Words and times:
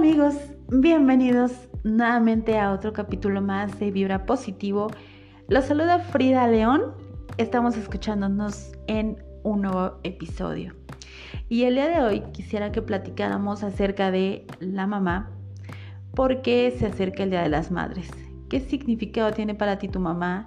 amigos, 0.00 0.34
bienvenidos 0.70 1.52
nuevamente 1.84 2.58
a 2.58 2.72
otro 2.72 2.94
capítulo 2.94 3.42
más 3.42 3.78
de 3.78 3.90
Vibra 3.90 4.24
Positivo. 4.24 4.86
Los 5.46 5.66
saluda 5.66 5.98
Frida 5.98 6.46
León. 6.48 6.94
Estamos 7.36 7.76
escuchándonos 7.76 8.72
en 8.86 9.22
un 9.42 9.60
nuevo 9.60 9.98
episodio. 10.02 10.74
Y 11.50 11.64
el 11.64 11.74
día 11.74 11.90
de 11.90 12.00
hoy 12.00 12.20
quisiera 12.32 12.72
que 12.72 12.80
platicáramos 12.80 13.62
acerca 13.62 14.10
de 14.10 14.46
la 14.58 14.86
mamá, 14.86 15.32
porque 16.14 16.74
se 16.78 16.86
acerca 16.86 17.24
el 17.24 17.30
Día 17.32 17.42
de 17.42 17.50
las 17.50 17.70
Madres. 17.70 18.08
¿Qué 18.48 18.60
significado 18.60 19.32
tiene 19.32 19.54
para 19.54 19.78
ti 19.78 19.88
tu 19.88 20.00
mamá? 20.00 20.46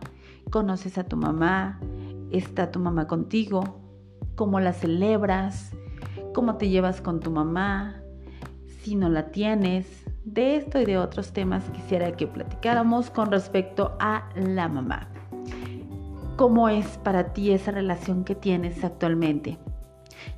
¿Conoces 0.49 0.97
a 0.97 1.04
tu 1.04 1.15
mamá? 1.15 1.79
¿Está 2.31 2.71
tu 2.71 2.79
mamá 2.79 3.05
contigo? 3.05 3.79
¿Cómo 4.33 4.59
la 4.59 4.73
celebras? 4.73 5.76
¿Cómo 6.34 6.55
te 6.57 6.70
llevas 6.70 7.01
con 7.01 7.20
tu 7.20 7.29
mamá? 7.29 8.02
Si 8.83 8.95
no 8.95 9.07
la 9.07 9.27
tienes, 9.27 10.03
de 10.25 10.57
esto 10.57 10.77
y 10.77 10.83
de 10.83 10.97
otros 10.97 11.31
temas 11.31 11.63
quisiera 11.69 12.11
que 12.11 12.27
platicáramos 12.27 13.09
con 13.09 13.31
respecto 13.31 13.95
a 13.97 14.27
la 14.35 14.67
mamá. 14.67 15.07
¿Cómo 16.35 16.67
es 16.67 16.97
para 16.97 17.31
ti 17.31 17.51
esa 17.51 17.71
relación 17.71 18.25
que 18.25 18.35
tienes 18.35 18.83
actualmente? 18.83 19.57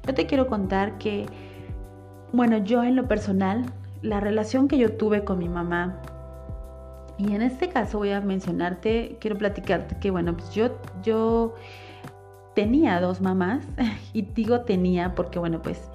Yo 0.06 0.14
te 0.14 0.28
quiero 0.28 0.46
contar 0.46 1.00
que, 1.00 1.26
bueno, 2.34 2.60
yo 2.60 2.84
en 2.84 2.96
lo 2.96 3.08
personal, 3.08 3.66
la 4.04 4.20
relación 4.20 4.68
que 4.68 4.78
yo 4.78 4.94
tuve 4.96 5.24
con 5.24 5.40
mi 5.40 5.50
mamá, 5.50 6.00
y 7.18 7.34
en 7.34 7.42
este 7.42 7.70
caso 7.70 7.98
voy 7.98 8.12
a 8.12 8.22
mencionarte, 8.22 9.18
quiero 9.20 9.40
platicarte 9.40 9.98
que, 9.98 10.12
bueno, 10.12 10.38
pues 10.38 10.54
yo, 10.54 10.70
yo 11.02 11.56
tenía 12.54 13.02
dos 13.02 13.22
mamás, 13.22 13.66
y 14.14 14.22
digo 14.22 14.62
tenía 14.62 15.16
porque, 15.16 15.40
bueno, 15.40 15.64
pues 15.64 15.90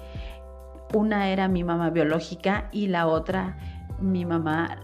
una 0.93 1.29
era 1.29 1.47
mi 1.47 1.63
mamá 1.63 1.89
biológica 1.89 2.69
y 2.71 2.87
la 2.87 3.07
otra 3.07 3.57
mi 3.99 4.25
mamá, 4.25 4.79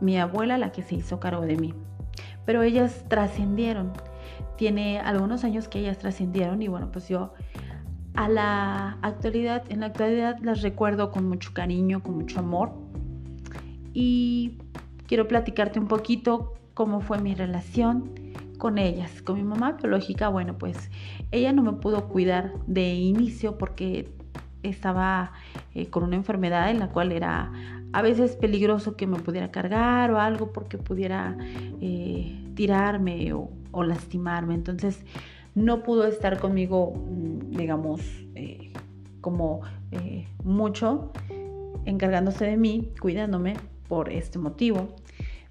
mi 0.00 0.18
abuela, 0.18 0.58
la 0.58 0.72
que 0.72 0.82
se 0.82 0.96
hizo 0.96 1.20
cargo 1.20 1.42
de 1.42 1.56
mí. 1.56 1.74
Pero 2.44 2.62
ellas 2.62 3.04
trascendieron. 3.08 3.92
Tiene 4.56 4.98
algunos 5.00 5.44
años 5.44 5.68
que 5.68 5.78
ellas 5.80 5.98
trascendieron 5.98 6.62
y 6.62 6.68
bueno, 6.68 6.90
pues 6.90 7.08
yo 7.08 7.32
a 8.14 8.28
la 8.28 8.98
actualidad, 9.02 9.64
en 9.68 9.80
la 9.80 9.86
actualidad 9.86 10.38
las 10.40 10.62
recuerdo 10.62 11.10
con 11.10 11.28
mucho 11.28 11.52
cariño, 11.52 12.02
con 12.02 12.16
mucho 12.16 12.40
amor. 12.40 12.72
Y 13.92 14.58
quiero 15.06 15.28
platicarte 15.28 15.78
un 15.78 15.86
poquito 15.86 16.54
cómo 16.74 17.00
fue 17.00 17.20
mi 17.20 17.34
relación 17.34 18.12
con 18.58 18.78
ellas. 18.78 19.22
Con 19.22 19.36
mi 19.36 19.42
mamá 19.42 19.72
biológica, 19.72 20.28
bueno, 20.28 20.56
pues 20.56 20.90
ella 21.30 21.52
no 21.52 21.62
me 21.62 21.72
pudo 21.74 22.08
cuidar 22.08 22.52
de 22.66 22.94
inicio 22.94 23.58
porque 23.58 24.15
estaba 24.62 25.32
eh, 25.74 25.86
con 25.86 26.02
una 26.02 26.16
enfermedad 26.16 26.70
en 26.70 26.78
la 26.78 26.88
cual 26.88 27.12
era 27.12 27.52
a 27.92 28.02
veces 28.02 28.36
peligroso 28.36 28.96
que 28.96 29.06
me 29.06 29.18
pudiera 29.18 29.50
cargar 29.50 30.10
o 30.10 30.18
algo 30.18 30.52
porque 30.52 30.78
pudiera 30.78 31.36
eh, 31.80 32.38
tirarme 32.54 33.32
o, 33.32 33.50
lastimarme. 33.82 34.54
Entonces 34.54 35.04
no 35.54 35.82
pudo 35.82 36.06
estar 36.06 36.40
conmigo, 36.40 36.94
mm, 36.94 37.56
digamos, 37.56 38.00
eh, 38.34 38.72
como 39.20 39.60
mucho, 40.44 41.12
encargándose 41.84 42.46
de 42.46 42.56
mí, 42.56 42.92
cuidándome 43.00 43.54
por 43.88 44.08
este 44.10 44.38
motivo. 44.38 44.88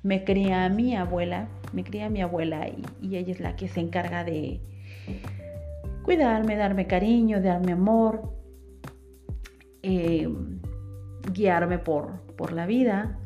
Me 0.01 0.23
cría 0.23 0.69
mi 0.69 0.95
abuela, 0.95 1.47
me 1.71 1.83
cría 1.83 2.09
mi 2.09 2.21
abuela 2.21 2.67
y, 2.67 2.83
y 3.01 3.17
ella 3.17 3.33
es 3.33 3.39
la 3.39 3.55
que 3.55 3.67
se 3.67 3.79
encarga 3.79 4.23
de 4.23 4.59
cuidarme, 6.03 6.55
darme 6.55 6.87
cariño, 6.87 7.41
darme 7.41 7.73
amor, 7.73 8.35
eh, 9.87 10.27
guiarme 11.31 11.77
por, 11.77 12.21
por 12.35 12.53
la 12.53 12.65
vida. 12.65 13.19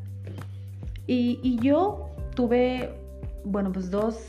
Y, 1.08 1.58
yo 1.62 2.10
tuve, 2.36 2.90
bueno, 3.46 3.72
pues 3.72 3.90
dos 3.90 4.20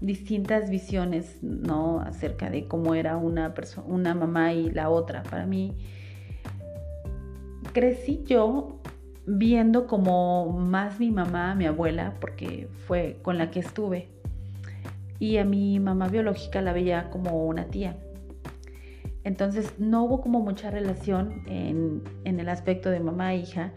distintas 0.00 0.68
visiones, 0.68 1.42
¿no? 1.42 2.00
Acerca 2.00 2.50
de 2.50 2.66
cómo 2.66 2.94
era 2.94 3.16
una 3.16 3.54
una 3.86 4.14
mamá 4.14 4.52
y 4.52 4.70
la 4.70 4.90
otra. 4.90 5.22
Para 5.22 5.46
mí, 5.46 5.76
crecí 7.72 8.24
yo 8.26 8.80
viendo 9.24 9.86
como 9.86 10.58
más 10.58 10.98
mi 10.98 11.12
mamá, 11.12 11.54
mi 11.54 11.66
abuela, 11.66 12.14
porque 12.20 12.68
fue 12.86 13.18
con 13.22 13.38
la 13.38 13.50
que 13.50 13.60
estuve. 13.60 14.08
Y 15.20 15.38
a 15.38 15.44
mi 15.44 15.78
mamá 15.78 16.08
biológica 16.08 16.60
la 16.60 16.72
veía 16.72 17.10
como 17.10 17.46
una 17.46 17.66
tía. 17.66 17.96
Entonces 19.26 19.74
no 19.80 20.04
hubo 20.04 20.20
como 20.20 20.38
mucha 20.38 20.70
relación 20.70 21.42
en, 21.48 22.00
el 22.24 22.48
aspecto 22.48 22.90
de 22.90 23.00
mamá 23.00 23.34
e 23.34 23.38
hija 23.38 23.72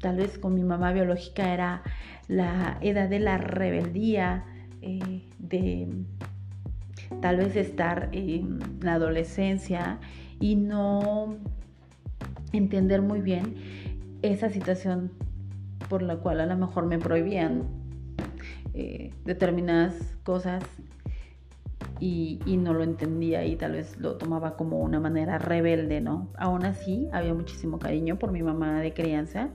Tal 0.00 0.16
vez 0.16 0.38
con 0.38 0.54
mi 0.54 0.62
mamá 0.62 0.92
biológica 0.92 1.52
era 1.52 1.82
la 2.28 2.78
edad 2.80 3.08
de 3.08 3.18
la 3.18 3.38
rebeldía, 3.38 4.44
eh, 4.80 5.28
de 5.38 5.88
tal 7.20 7.36
vez 7.36 7.56
estar 7.56 8.08
en 8.12 8.58
la 8.80 8.94
adolescencia 8.94 9.98
y 10.40 10.56
no 10.56 11.36
entender 12.52 13.02
muy 13.02 13.20
bien 13.20 13.54
esa 14.22 14.50
situación 14.50 15.10
por 15.88 16.02
la 16.02 16.16
cual 16.16 16.40
a 16.40 16.46
lo 16.46 16.56
mejor 16.56 16.86
me 16.86 16.98
prohibían 16.98 17.64
eh, 18.74 19.12
determinadas 19.24 19.94
cosas 20.24 20.62
y, 22.00 22.40
no 22.56 22.74
lo 22.74 22.82
entendía 22.82 23.44
y 23.44 23.56
tal 23.56 23.72
vez 23.72 23.96
lo 23.98 24.16
tomaba 24.16 24.56
como 24.56 24.80
una 24.80 24.98
manera 24.98 25.38
rebelde, 25.38 26.00
¿no? 26.00 26.32
Aún 26.36 26.64
así, 26.64 27.08
había 27.12 27.32
muchísimo 27.32 27.78
cariño 27.78 28.18
por 28.18 28.32
mi 28.32 28.42
mamá 28.42 28.80
de 28.80 28.92
crianza 28.92 29.50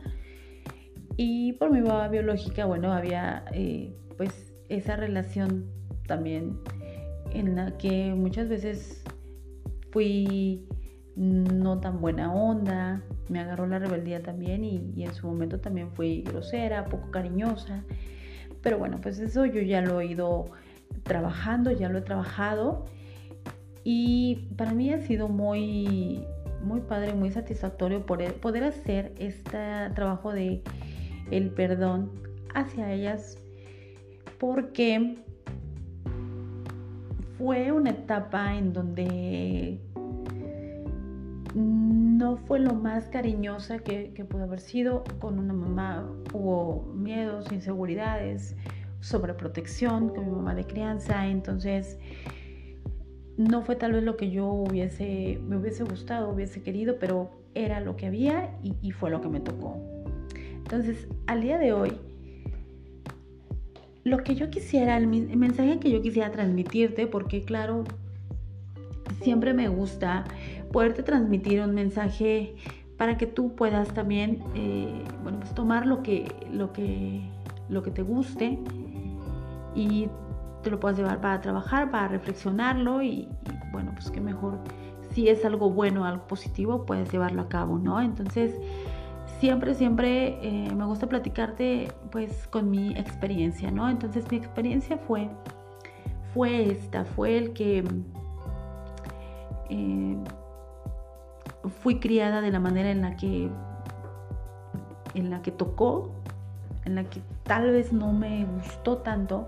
y 1.18 1.54
por 1.54 1.72
mi 1.72 1.82
mamá 1.82 2.08
biológica, 2.08 2.66
bueno, 2.66 2.94
había 2.94 3.44
eh, 3.54 3.94
pues 4.18 4.54
esa 4.70 4.96
relación 4.96 5.66
también 6.06 6.58
en 7.34 7.56
la 7.56 7.78
que 7.78 8.14
muchas 8.16 8.48
veces 8.48 9.04
fui 9.92 10.68
no 11.18 11.80
tan 11.80 12.00
buena 12.00 12.32
onda, 12.32 13.02
me 13.28 13.40
agarró 13.40 13.66
la 13.66 13.80
rebeldía 13.80 14.22
también 14.22 14.64
y, 14.64 15.04
en 15.04 15.14
su 15.14 15.28
momento 15.28 15.60
también 15.60 15.92
fui 15.92 16.22
grosera, 16.22 16.86
poco 16.86 17.10
cariñosa. 17.10 17.84
Pero 18.62 18.78
bueno, 18.78 19.00
pues 19.02 19.20
eso 19.20 19.46
yo 19.46 19.62
ya 19.62 19.82
lo 19.82 20.00
he 20.00 20.06
ido 20.08 20.46
trabajando, 21.04 21.72
ya 21.72 21.90
lo 21.90 22.00
he 22.00 22.02
trabajado 22.02 22.86
Y 23.84 24.48
para 24.58 24.74
mí 24.74 24.92
ha 24.92 25.00
sido 25.00 25.28
muy, 25.28 26.24
muy 26.64 26.82
padre, 26.82 27.14
muy 27.14 27.32
satisfactorio 27.32 28.06
poder, 28.06 28.36
poder 28.36 28.64
hacer 28.64 29.14
este 29.18 29.58
trabajo 29.96 30.32
de 30.34 30.62
el 31.32 31.50
perdón 31.50 32.12
hacia 32.54 32.92
ellas 32.94 33.38
porque 34.40 35.18
fue 37.38 37.72
una 37.72 37.92
etapa 37.92 38.56
en 38.56 38.74
donde 38.74 39.80
no 41.58 42.38
fue 42.38 42.60
lo 42.60 42.74
más 42.74 43.06
cariñosa 43.10 43.80
que, 43.80 44.12
pudo 44.30 44.44
haber 44.44 44.60
sido. 44.60 45.04
Con 45.20 45.40
una 45.40 45.54
mamá 45.54 46.10
hubo 46.34 46.94
miedos, 46.94 47.52
inseguridades, 47.52 48.56
sobreprotección 49.00 50.10
con 50.10 50.26
mi 50.26 50.32
mamá 50.32 50.56
de 50.56 50.66
crianza. 50.66 51.28
Entonces, 51.28 51.98
no 53.38 53.62
fue 53.64 53.76
tal 53.76 53.94
vez 53.94 54.04
lo 54.04 54.18
que 54.18 54.32
yo 54.32 54.48
hubiese, 54.48 55.40
me 55.48 55.58
hubiese 55.58 55.84
gustado, 55.84 56.30
hubiese 56.30 56.62
querido, 56.62 56.98
pero 57.00 57.32
era 57.56 57.80
lo 57.80 57.96
que 57.96 58.08
había 58.08 58.58
y 58.62 58.92
fue 58.92 59.10
lo 59.10 59.22
que 59.22 59.30
me 59.30 59.40
tocó. 59.40 59.78
Entonces, 60.56 61.08
al 61.28 61.42
día 61.42 61.58
de 61.58 61.74
hoy, 61.74 61.94
lo 64.08 64.20
que 64.20 64.36
yo 64.36 64.50
quisiera, 64.50 64.98
el 64.98 65.08
mensaje 65.08 65.80
que 65.80 65.92
yo 65.92 66.02
quisiera 66.02 66.32
transmitirte, 66.32 67.08
porque 67.08 67.44
claro, 67.44 67.84
siempre 69.22 69.54
me 69.54 69.68
gusta 69.68 70.24
poderte 70.72 71.04
transmitir 71.04 71.62
un 71.62 71.74
mensaje 71.74 72.56
para 72.98 73.18
que 73.18 73.28
tú 73.28 73.56
puedas 73.56 73.94
también, 73.94 74.44
eh, 74.56 75.04
bueno, 75.24 75.40
pues 75.40 75.54
tomar 75.54 75.86
lo 75.86 76.02
que, 76.02 76.34
lo 76.52 76.74
que, 76.74 77.22
lo 77.70 77.84
que 77.84 77.92
te 77.92 78.02
guste 78.02 78.60
y 79.76 80.10
te 80.64 80.72
lo 80.72 80.80
puedas 80.80 80.98
llevar 80.98 81.22
para 81.22 81.40
trabajar, 81.42 81.92
para 81.92 82.08
reflexionarlo 82.08 83.02
y, 83.02 83.28
bueno, 83.72 83.92
pues 83.96 84.10
qué 84.10 84.20
mejor 84.20 84.60
si 85.18 85.30
es 85.30 85.44
algo 85.46 85.72
bueno, 85.72 86.06
algo 86.06 86.28
positivo, 86.28 86.86
puedes 86.86 87.12
llevarlo 87.12 87.42
a 87.42 87.50
cabo, 87.50 87.80
¿no? 87.80 88.02
Entonces, 88.02 88.54
siempre, 89.40 89.74
siempre 89.74 90.38
eh, 90.44 90.72
me 90.76 90.86
gusta 90.86 91.08
platicarte 91.08 91.92
pues 92.12 92.48
con 92.48 92.70
mi 92.70 92.96
experiencia, 92.96 93.72
¿no? 93.72 93.90
Entonces 93.90 94.30
mi 94.30 94.38
experiencia 94.38 94.98
fue, 94.98 95.28
fue 96.36 96.72
esta, 96.72 97.04
fue 97.04 97.36
el 97.36 97.54
que 97.54 97.84
eh, 99.70 100.18
fui 101.70 102.00
criada 102.00 102.42
de 102.42 102.52
la 102.52 102.60
manera 102.60 102.92
en 102.92 103.02
la 103.02 103.16
que, 103.16 103.50
en 105.14 105.30
la 105.30 105.42
que 105.42 105.52
tocó, 105.52 106.12
en 106.86 106.96
la 106.96 107.04
que 107.04 107.22
tal 107.44 107.72
vez 107.72 107.94
no 107.94 108.14
me 108.14 108.46
gustó 108.46 108.98
tanto, 108.98 109.48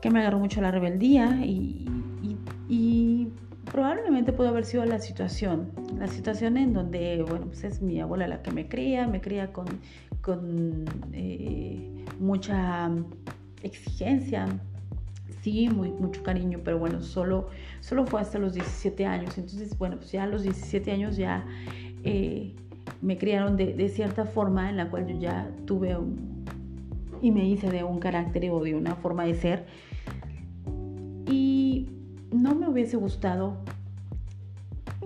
que 0.00 0.10
me 0.10 0.20
agarró 0.20 0.38
mucho 0.38 0.60
la 0.60 0.70
rebeldía 0.70 1.40
y, 1.44 1.86
probablemente 3.70 4.32
pudo 4.32 4.48
haber 4.48 4.64
sido 4.64 4.86
la 4.86 4.98
situación, 4.98 5.70
la 5.98 6.06
situación 6.06 6.56
en 6.56 6.72
donde, 6.72 7.22
bueno, 7.28 7.46
pues 7.46 7.64
es 7.64 7.82
mi 7.82 8.00
abuela 8.00 8.26
la 8.26 8.42
que 8.42 8.50
me 8.50 8.66
cría, 8.66 9.06
me 9.06 9.20
cría 9.20 9.52
con, 9.52 9.66
con 10.22 10.86
eh, 11.12 12.06
mucha 12.18 12.90
exigencia, 13.62 14.46
sí, 15.40 15.68
muy, 15.68 15.90
mucho 15.90 16.22
cariño, 16.22 16.60
pero 16.64 16.78
bueno, 16.78 17.02
solo, 17.02 17.48
solo 17.80 18.06
fue 18.06 18.20
hasta 18.20 18.38
los 18.38 18.54
17 18.54 19.06
años, 19.06 19.36
entonces, 19.38 19.76
bueno, 19.78 19.96
pues 19.96 20.12
ya 20.12 20.24
a 20.24 20.26
los 20.26 20.42
17 20.42 20.90
años 20.90 21.16
ya 21.16 21.46
eh, 22.04 22.54
me 23.02 23.18
criaron 23.18 23.56
de, 23.56 23.88
cierta 23.88 24.24
forma 24.24 24.68
en 24.70 24.76
la 24.76 24.90
cual 24.90 25.06
yo 25.06 25.18
ya 25.18 25.50
tuve 25.66 25.96
un, 25.96 26.44
y 27.20 27.30
me 27.30 27.46
hice 27.48 27.70
de 27.70 27.84
un 27.84 27.98
carácter 27.98 28.50
o 28.50 28.62
de 28.62 28.74
una 28.74 28.94
forma 28.94 29.24
de 29.24 29.34
ser. 29.34 29.66
Y 31.26 31.88
no 32.32 32.54
me 32.54 32.68
hubiese 32.68 32.96
gustado 32.96 33.58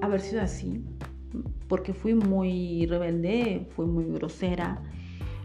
haber 0.00 0.20
sido 0.20 0.42
así, 0.42 0.84
porque 1.68 1.92
fui 1.92 2.14
muy 2.14 2.86
rebelde, 2.86 3.66
fui 3.74 3.86
muy 3.86 4.04
grosera, 4.04 4.78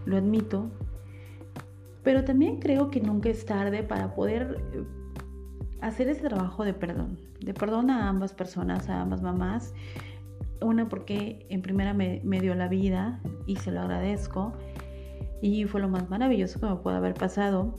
lo 0.05 0.17
admito, 0.17 0.71
pero 2.07 2.23
también 2.23 2.61
creo 2.61 2.89
que 2.89 3.01
nunca 3.01 3.27
es 3.27 3.45
tarde 3.45 3.83
para 3.83 4.15
poder 4.15 4.63
eh, 4.73 4.85
hacer 5.81 6.07
ese 6.07 6.21
trabajo 6.21 6.63
de 6.63 6.73
perdón, 6.73 7.19
de 7.41 7.53
perdón 7.53 7.89
a 7.89 8.07
ambas 8.07 8.31
personas, 8.33 8.87
a 8.87 9.01
ambas 9.01 9.21
mamás. 9.21 9.73
Una 10.61 10.87
porque 10.87 11.45
en 11.49 11.61
primera 11.61 11.93
me, 11.93 12.21
dio 12.39 12.55
la 12.55 12.69
vida 12.69 13.21
y 13.45 13.57
se 13.57 13.71
lo 13.71 13.81
agradezco 13.81 14.53
y 15.41 15.65
fue 15.65 15.81
lo 15.81 15.89
más 15.89 16.09
maravilloso 16.09 16.61
que 16.61 16.67
me 16.67 16.77
puede 16.77 16.95
haber 16.95 17.13
pasado. 17.13 17.77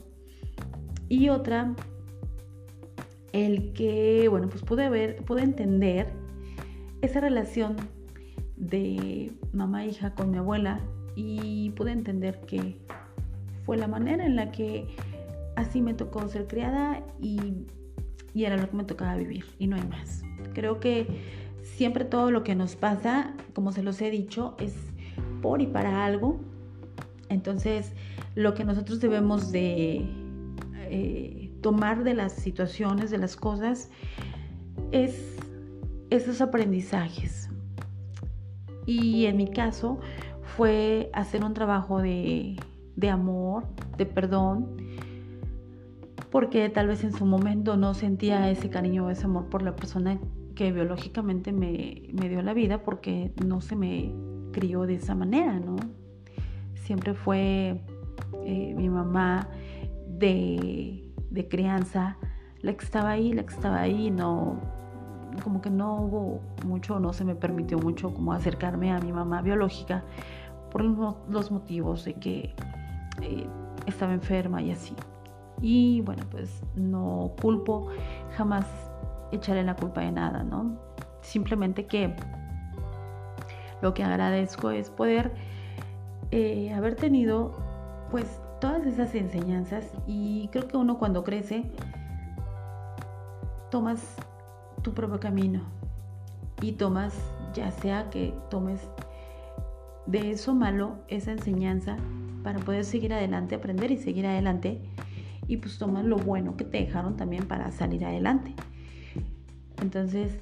Y 1.07 1.29
otra 1.29 1.73
el 3.31 3.73
que, 3.73 4.27
bueno, 4.29 4.47
pues 4.47 4.61
pude 4.61 4.89
ver, 4.89 5.25
pude 5.25 5.41
entender 5.41 6.13
esa 7.01 7.19
relación 7.19 7.77
de 8.57 9.31
mamá-hija 9.53 10.13
con 10.13 10.29
mi 10.29 10.37
abuela 10.37 10.81
y 11.15 11.71
pude 11.71 11.93
entender 11.93 12.41
que 12.41 12.77
fue 13.65 13.77
la 13.77 13.87
manera 13.87 14.25
en 14.25 14.35
la 14.35 14.51
que 14.51 14.87
así 15.55 15.81
me 15.81 15.93
tocó 15.93 16.27
ser 16.27 16.47
criada 16.47 17.03
y, 17.21 17.65
y 18.33 18.45
era 18.45 18.57
lo 18.57 18.69
que 18.69 18.75
me 18.75 18.83
tocaba 18.83 19.15
vivir 19.15 19.45
y 19.59 19.67
no 19.67 19.75
hay 19.75 19.87
más. 19.87 20.23
Creo 20.53 20.79
que 20.79 21.07
siempre 21.61 22.05
todo 22.05 22.31
lo 22.31 22.43
que 22.43 22.55
nos 22.55 22.75
pasa, 22.75 23.33
como 23.53 23.71
se 23.71 23.83
los 23.83 24.01
he 24.01 24.09
dicho, 24.09 24.55
es 24.59 24.75
por 25.41 25.61
y 25.61 25.67
para 25.67 26.05
algo. 26.05 26.39
Entonces, 27.29 27.93
lo 28.35 28.53
que 28.53 28.63
nosotros 28.63 28.99
debemos 28.99 29.51
de... 29.51 30.05
Eh, 30.91 31.49
tomar 31.61 32.03
de 32.03 32.13
las 32.13 32.33
situaciones, 32.33 33.11
de 33.11 33.17
las 33.17 33.35
cosas, 33.35 33.89
es 34.91 35.37
esos 36.09 36.41
aprendizajes. 36.41 37.49
Y 38.85 39.25
en 39.25 39.37
mi 39.37 39.47
caso 39.47 39.99
fue 40.57 41.09
hacer 41.13 41.43
un 41.43 41.53
trabajo 41.53 42.01
de, 42.01 42.55
de 42.99 43.09
amor, 43.09 43.65
de 43.97 44.05
perdón, 44.05 44.77
porque 46.31 46.69
tal 46.69 46.87
vez 46.87 47.03
en 47.03 47.13
su 47.13 47.25
momento 47.25 47.77
no 47.77 47.93
sentía 47.93 48.49
ese 48.49 48.69
cariño 48.69 49.05
o 49.05 49.09
ese 49.09 49.25
amor 49.25 49.45
por 49.45 49.61
la 49.61 49.75
persona 49.75 50.19
que 50.55 50.71
biológicamente 50.71 51.51
me, 51.51 52.03
me, 52.13 52.29
dio 52.29 52.41
la 52.41 52.53
vida 52.53 52.83
porque 52.83 53.33
no 53.43 53.61
se 53.61 53.75
me 53.75 54.13
crió 54.51 54.83
de 54.83 54.95
esa 54.95 55.15
manera, 55.15 55.59
¿no? 55.59 55.77
Siempre 56.75 57.13
fue 57.13 57.81
eh, 58.45 58.73
mi 58.75 58.89
mamá 58.89 59.47
de 60.07 61.09
de 61.29 61.47
crianza, 61.47 62.17
la 62.61 62.73
que 62.73 62.83
estaba 62.83 63.11
ahí, 63.11 63.33
la 63.33 63.43
que 63.43 63.53
estaba 63.53 63.79
ahí, 63.79 64.11
no, 64.11 64.59
como 65.43 65.61
que 65.61 65.69
no 65.69 65.95
hubo 65.95 66.41
mucho, 66.65 66.99
no 66.99 67.13
se 67.13 67.23
me 67.23 67.35
permitió 67.35 67.77
mucho 67.77 68.13
como 68.13 68.33
acercarme 68.33 68.91
a 68.91 68.99
mi 68.99 69.13
mamá 69.13 69.41
biológica 69.41 70.03
por 70.71 70.83
los 70.83 71.51
motivos 71.51 72.05
de 72.05 72.15
que 72.15 72.53
eh, 73.21 73.47
estaba 73.85 74.13
enferma 74.13 74.61
y 74.61 74.71
así. 74.71 74.95
Y 75.61 76.01
bueno, 76.01 76.23
pues 76.31 76.63
no 76.75 77.33
culpo, 77.41 77.87
jamás 78.37 78.65
echaré 79.31 79.63
la 79.63 79.75
culpa 79.75 80.01
de 80.01 80.11
nada, 80.11 80.43
¿no? 80.43 80.77
Simplemente 81.21 81.85
que 81.85 82.15
lo 83.81 83.93
que 83.93 84.03
agradezco 84.03 84.71
es 84.71 84.89
poder 84.89 85.33
eh, 86.31 86.73
haber 86.73 86.95
tenido 86.95 87.55
pues 88.11 88.41
todas 88.59 88.85
esas 88.85 89.15
enseñanzas 89.15 89.85
y 90.05 90.49
creo 90.51 90.67
que 90.67 90.77
uno 90.77 90.97
cuando 90.97 91.23
crece 91.23 91.71
tomas 93.71 94.15
tu 94.81 94.93
propio 94.93 95.19
camino 95.19 95.61
y 96.61 96.73
tomas 96.73 97.13
ya 97.53 97.71
sea 97.71 98.09
que 98.09 98.33
tomes 98.49 98.81
de 100.05 100.31
eso 100.31 100.53
malo 100.53 100.95
esa 101.07 101.31
enseñanza 101.31 101.97
para 102.49 102.65
poder 102.65 102.83
seguir 102.83 103.13
adelante, 103.13 103.53
aprender 103.53 103.91
y 103.91 103.97
seguir 103.97 104.25
adelante 104.25 104.81
y 105.47 105.57
pues 105.57 105.77
tomas 105.77 106.03
lo 106.03 106.15
bueno 106.15 106.57
que 106.57 106.63
te 106.63 106.79
dejaron 106.79 107.15
también 107.15 107.45
para 107.45 107.71
salir 107.71 108.03
adelante. 108.03 108.55
Entonces, 109.83 110.39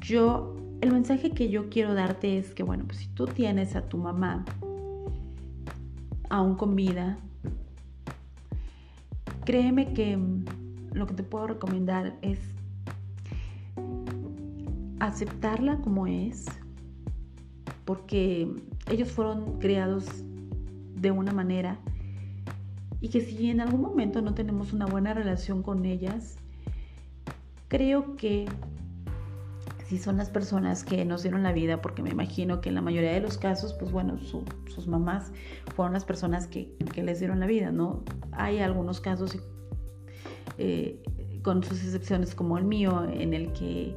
yo, 0.00 0.54
el 0.80 0.92
mensaje 0.92 1.32
que 1.32 1.50
yo 1.50 1.70
quiero 1.70 1.94
darte 1.94 2.38
es 2.38 2.54
que, 2.54 2.62
bueno, 2.62 2.84
pues 2.86 2.98
si 2.98 3.08
tú 3.08 3.26
tienes 3.26 3.74
a 3.74 3.88
tu 3.88 3.98
mamá 3.98 4.44
aún 6.30 6.54
con 6.54 6.76
vida, 6.76 7.18
créeme 9.44 9.92
que 9.92 10.16
mm, 10.16 10.44
lo 10.92 11.08
que 11.08 11.14
te 11.14 11.24
puedo 11.24 11.48
recomendar 11.48 12.14
es 12.22 12.38
aceptarla 15.00 15.78
como 15.78 16.06
es, 16.06 16.46
porque 17.84 18.48
ellos 18.88 19.10
fueron 19.10 19.58
criados 19.58 20.06
de 21.00 21.10
una 21.10 21.32
manera 21.32 21.78
y 23.00 23.08
que 23.08 23.20
si 23.20 23.50
en 23.50 23.60
algún 23.60 23.80
momento 23.80 24.22
no 24.22 24.34
tenemos 24.34 24.72
una 24.72 24.86
buena 24.86 25.14
relación 25.14 25.62
con 25.62 25.84
ellas, 25.84 26.36
creo 27.68 28.16
que 28.16 28.46
si 29.86 29.98
son 29.98 30.16
las 30.16 30.28
personas 30.28 30.84
que 30.84 31.04
nos 31.04 31.22
dieron 31.22 31.42
la 31.42 31.52
vida, 31.52 31.80
porque 31.80 32.02
me 32.02 32.10
imagino 32.10 32.60
que 32.60 32.68
en 32.68 32.74
la 32.74 32.82
mayoría 32.82 33.12
de 33.12 33.20
los 33.20 33.38
casos, 33.38 33.72
pues 33.72 33.90
bueno, 33.90 34.18
sus 34.18 34.86
mamás 34.86 35.32
fueron 35.74 35.94
las 35.94 36.04
personas 36.04 36.46
que, 36.46 36.76
les 36.94 37.20
dieron 37.20 37.40
la 37.40 37.46
vida, 37.46 37.70
¿no? 37.70 38.02
Hay 38.32 38.58
algunos 38.58 39.00
casos 39.00 39.38
eh, 40.58 41.02
con 41.42 41.62
sus 41.62 41.82
excepciones 41.84 42.34
como 42.34 42.58
el 42.58 42.64
mío, 42.64 43.06
en 43.10 43.32
el 43.32 43.52
que 43.52 43.94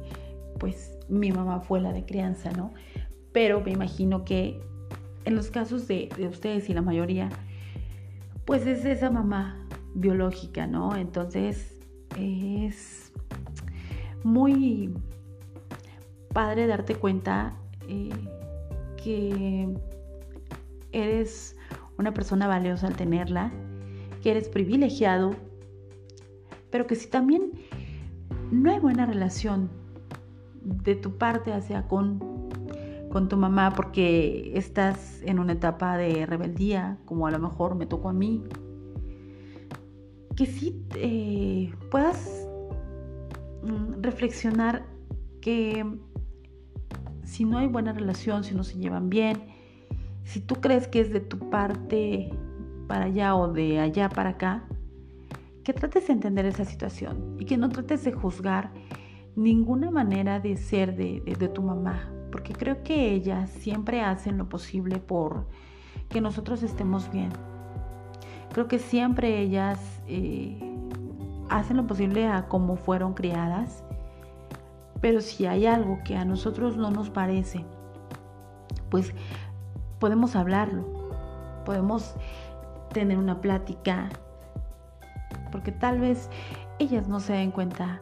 pues 0.58 0.96
mi 1.08 1.30
mamá 1.32 1.60
fue 1.60 1.80
la 1.80 1.92
de 1.92 2.06
crianza, 2.06 2.52
¿no? 2.52 2.72
Pero 3.32 3.60
me 3.60 3.72
imagino 3.72 4.24
que 4.24 4.62
en 5.24 5.34
los 5.36 5.50
casos 5.50 5.88
de, 5.88 6.08
de 6.16 6.28
ustedes 6.28 6.68
y 6.68 6.74
la 6.74 6.82
mayoría, 6.82 7.28
pues 8.44 8.66
es 8.66 8.84
esa 8.84 9.10
mamá 9.10 9.66
biológica, 9.94 10.66
¿no? 10.66 10.96
Entonces 10.96 11.78
es 12.18 13.12
muy 14.24 14.94
padre 16.32 16.66
darte 16.66 16.94
cuenta 16.94 17.54
eh, 17.88 18.10
que 19.02 19.68
eres 20.92 21.56
una 21.98 22.14
persona 22.14 22.46
valiosa 22.46 22.86
al 22.86 22.96
tenerla, 22.96 23.52
que 24.22 24.30
eres 24.30 24.48
privilegiado, 24.48 25.34
pero 26.70 26.86
que 26.86 26.94
si 26.94 27.08
también 27.08 27.52
no 28.50 28.70
hay 28.70 28.78
buena 28.78 29.06
relación 29.06 29.70
de 30.62 30.94
tu 30.94 31.18
parte 31.18 31.52
hacia 31.52 31.88
con, 31.88 32.20
con 33.12 33.28
tu 33.28 33.36
mamá 33.36 33.72
porque 33.76 34.52
estás 34.56 35.22
en 35.22 35.38
una 35.38 35.52
etapa 35.52 35.96
de 35.96 36.26
rebeldía, 36.26 36.98
como 37.04 37.26
a 37.26 37.30
lo 37.30 37.38
mejor 37.38 37.74
me 37.74 37.86
tocó 37.86 38.08
a 38.08 38.12
mí, 38.12 38.42
que 40.34 40.46
sí 40.46 40.82
eh, 40.96 41.72
puedas 41.90 42.48
mm, 43.62 44.02
reflexionar 44.02 44.86
que 45.40 45.84
si 47.24 47.44
no 47.44 47.58
hay 47.58 47.66
buena 47.66 47.92
relación, 47.92 48.44
si 48.44 48.54
no 48.54 48.64
se 48.64 48.78
llevan 48.78 49.10
bien, 49.10 49.42
si 50.24 50.40
tú 50.40 50.56
crees 50.56 50.88
que 50.88 51.00
es 51.00 51.12
de 51.12 51.20
tu 51.20 51.50
parte 51.50 52.30
para 52.86 53.06
allá 53.06 53.34
o 53.34 53.52
de 53.52 53.78
allá 53.78 54.08
para 54.08 54.30
acá, 54.30 54.64
que 55.64 55.72
trates 55.72 56.06
de 56.06 56.14
entender 56.14 56.46
esa 56.46 56.64
situación 56.64 57.36
y 57.38 57.44
que 57.44 57.56
no 57.56 57.68
trates 57.68 58.04
de 58.04 58.12
juzgar 58.12 58.72
ninguna 59.36 59.90
manera 59.90 60.40
de 60.40 60.56
ser 60.56 60.96
de, 60.96 61.48
tu 61.48 61.62
mamá, 61.62 62.10
porque 62.32 62.54
creo 62.54 62.82
que 62.82 63.12
ellas 63.12 63.50
siempre 63.50 64.00
hacen 64.00 64.38
lo 64.38 64.48
posible 64.48 64.98
por 64.98 65.46
que 66.08 66.20
nosotros 66.20 66.62
estemos 66.62 67.12
bien. 67.12 67.30
Creo 68.52 68.66
que 68.66 68.78
siempre 68.78 69.38
ellas 69.38 69.78
eh, 70.08 70.58
hacen 71.48 71.76
lo 71.76 71.86
posible 71.86 72.26
a 72.26 72.48
cómo 72.48 72.76
fueron 72.76 73.14
criadas, 73.14 73.84
pero 75.00 75.20
si 75.20 75.46
hay 75.46 75.66
algo 75.66 76.00
que 76.04 76.16
a 76.16 76.24
nosotros 76.24 76.76
no 76.76 76.90
nos 76.90 77.10
parece, 77.10 77.64
pues 78.90 79.14
podemos 79.98 80.34
hablarlo, 80.34 80.84
podemos 81.64 82.14
tener 82.92 83.18
una 83.18 83.40
plática, 83.40 84.08
porque 85.50 85.72
tal 85.72 86.00
vez 86.00 86.28
ellas 86.78 87.08
no 87.08 87.20
se 87.20 87.34
den 87.34 87.50
cuenta 87.50 88.00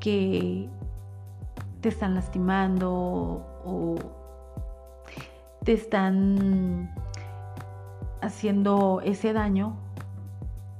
que 0.00 0.68
te 1.80 1.88
están 1.88 2.14
lastimando 2.14 3.47
o 3.64 3.96
te 5.64 5.72
están 5.72 6.94
haciendo 8.20 9.00
ese 9.04 9.32
daño 9.32 9.76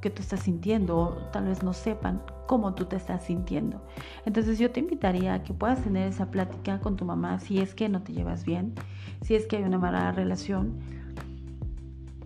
que 0.00 0.10
tú 0.10 0.22
estás 0.22 0.40
sintiendo, 0.40 1.28
tal 1.32 1.46
vez 1.46 1.62
no 1.62 1.72
sepan 1.72 2.22
cómo 2.46 2.74
tú 2.74 2.86
te 2.86 2.96
estás 2.96 3.24
sintiendo. 3.24 3.82
Entonces 4.24 4.58
yo 4.58 4.70
te 4.70 4.80
invitaría 4.80 5.34
a 5.34 5.42
que 5.42 5.52
puedas 5.54 5.82
tener 5.82 6.08
esa 6.08 6.30
plática 6.30 6.80
con 6.80 6.96
tu 6.96 7.04
mamá 7.04 7.40
si 7.40 7.58
es 7.58 7.74
que 7.74 7.88
no 7.88 8.02
te 8.02 8.12
llevas 8.12 8.44
bien, 8.44 8.74
si 9.22 9.34
es 9.34 9.46
que 9.46 9.56
hay 9.56 9.64
una 9.64 9.78
mala 9.78 10.12
relación, 10.12 10.78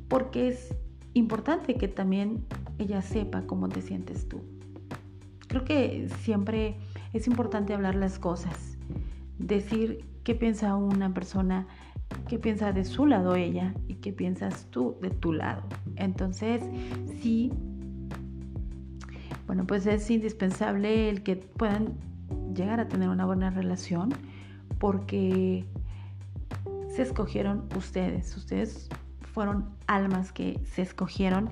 porque 0.09 0.49
es 0.49 0.75
importante 1.14 1.75
que 1.75 1.88
también 1.88 2.44
ella 2.78 3.02
sepa 3.02 3.42
cómo 3.47 3.68
te 3.68 3.82
sientes 3.82 4.28
tú. 4.28 4.42
Creo 5.49 5.64
que 5.64 6.09
siempre 6.21 6.76
es 7.12 7.26
importante 7.26 7.75
hablar 7.75 7.94
las 7.94 8.18
cosas, 8.18 8.78
decir 9.38 10.12
qué 10.25 10.35
piensa 10.35 10.75
una 10.76 11.12
persona, 11.12 11.67
qué 12.29 12.38
piensa 12.38 12.73
de 12.73 12.85
su 12.85 13.07
lado 13.07 13.35
ella 13.35 13.75
y 13.88 13.95
qué 13.97 14.12
piensas 14.12 14.67
tú 14.71 14.97
de 15.00 15.11
tu 15.11 15.33
lado. 15.33 15.62
Entonces, 15.97 16.62
sí, 17.21 17.52
bueno, 19.47 19.67
pues 19.67 19.87
es 19.87 20.11
indispensable 20.11 21.09
el 21.09 21.23
que 21.23 21.37
puedan 21.37 21.95
llegar 22.55 22.81
a 22.81 22.88
tener 22.88 23.09
una 23.09 23.26
buena 23.26 23.50
relación 23.50 24.11
porque 24.79 25.64
se 26.88 27.02
escogieron 27.02 27.69
ustedes, 27.76 28.37
ustedes 28.37 28.88
fueron 29.33 29.71
almas 29.87 30.33
que 30.33 30.61
se 30.64 30.83
escogieron 30.83 31.50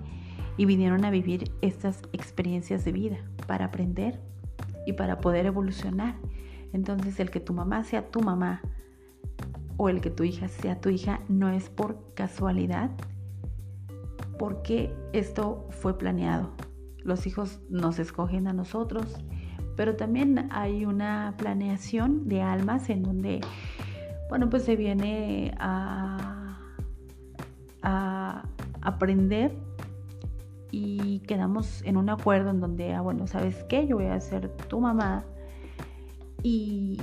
y 0.57 0.67
vinieron 0.67 1.05
a 1.05 1.11
vivir 1.11 1.51
estas 1.63 2.03
experiencias 2.13 2.85
de 2.85 2.93
vida 2.93 3.17
para 3.47 3.67
aprender 3.67 4.21
y 4.87 4.93
para 4.93 5.21
poder 5.21 5.47
evolucionar. 5.47 6.15
Entonces 6.73 7.21
el 7.21 7.31
que 7.31 7.41
tu 7.41 7.53
mamá 7.53 7.85
sea 7.85 8.11
tu 8.11 8.21
mamá 8.21 8.63
o 9.77 9.89
el 9.89 10.01
que 10.01 10.11
tu 10.11 10.25
hija 10.25 10.49
sea 10.49 10.79
tu 10.79 10.91
hija 10.91 11.21
no 11.29 11.49
es 11.49 11.71
por 11.71 12.13
casualidad, 12.15 12.91
porque 14.39 14.95
esto 15.15 15.67
fue 15.71 15.97
planeado. 15.97 16.51
Los 17.03 17.27
hijos 17.27 17.61
nos 17.71 17.99
escogen 17.99 18.47
a 18.47 18.53
nosotros, 18.53 19.17
pero 19.77 19.97
también 19.97 20.49
hay 20.51 20.85
una 20.85 21.35
planeación 21.39 22.29
de 22.29 22.43
almas 22.43 22.91
en 22.91 23.03
donde, 23.03 23.41
bueno, 24.29 24.51
pues 24.51 24.65
se 24.65 24.77
viene 24.77 25.55
a, 25.59 26.57
aprender 28.83 29.57
y 30.71 31.21
quedamos 31.21 31.83
en 31.85 31.97
un 31.97 32.11
acuerdo 32.11 32.51
en 32.51 32.61
donde, 32.61 32.93
ah, 32.93 33.01
bueno, 33.01 33.27
¿sabes 33.27 33.65
qué? 33.65 33.87
Yo 33.87 33.97
voy 33.97 34.07
a 34.07 34.21
ser 34.21 34.49
tu 34.69 34.81
mamá 34.81 35.25
y, 36.43 36.99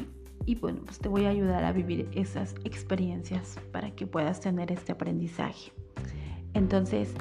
bueno, 0.62 0.79
pues 0.86 1.00
te 1.00 1.10
voy 1.10 1.25
a 1.25 1.29
ayudar 1.29 1.63
a 1.63 1.72
vivir 1.72 2.10
esas 2.13 2.56
experiencias 2.63 3.60
para 3.72 3.91
que 3.91 4.08
puedas 4.08 4.39
tener 4.39 4.72
este 4.72 4.91
aprendizaje. 4.94 5.72
Entonces, 6.53 7.13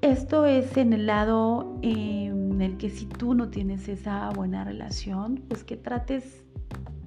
esto 0.00 0.46
es 0.46 0.76
en 0.76 0.92
el 0.92 1.06
lado 1.06 1.78
en 1.82 2.60
el 2.60 2.76
que 2.76 2.90
si 2.90 3.06
tú 3.06 3.34
no 3.34 3.48
tienes 3.48 3.88
esa 3.88 4.28
buena 4.30 4.64
relación, 4.64 5.42
pues 5.48 5.64
que 5.64 5.76
trates 5.76 6.44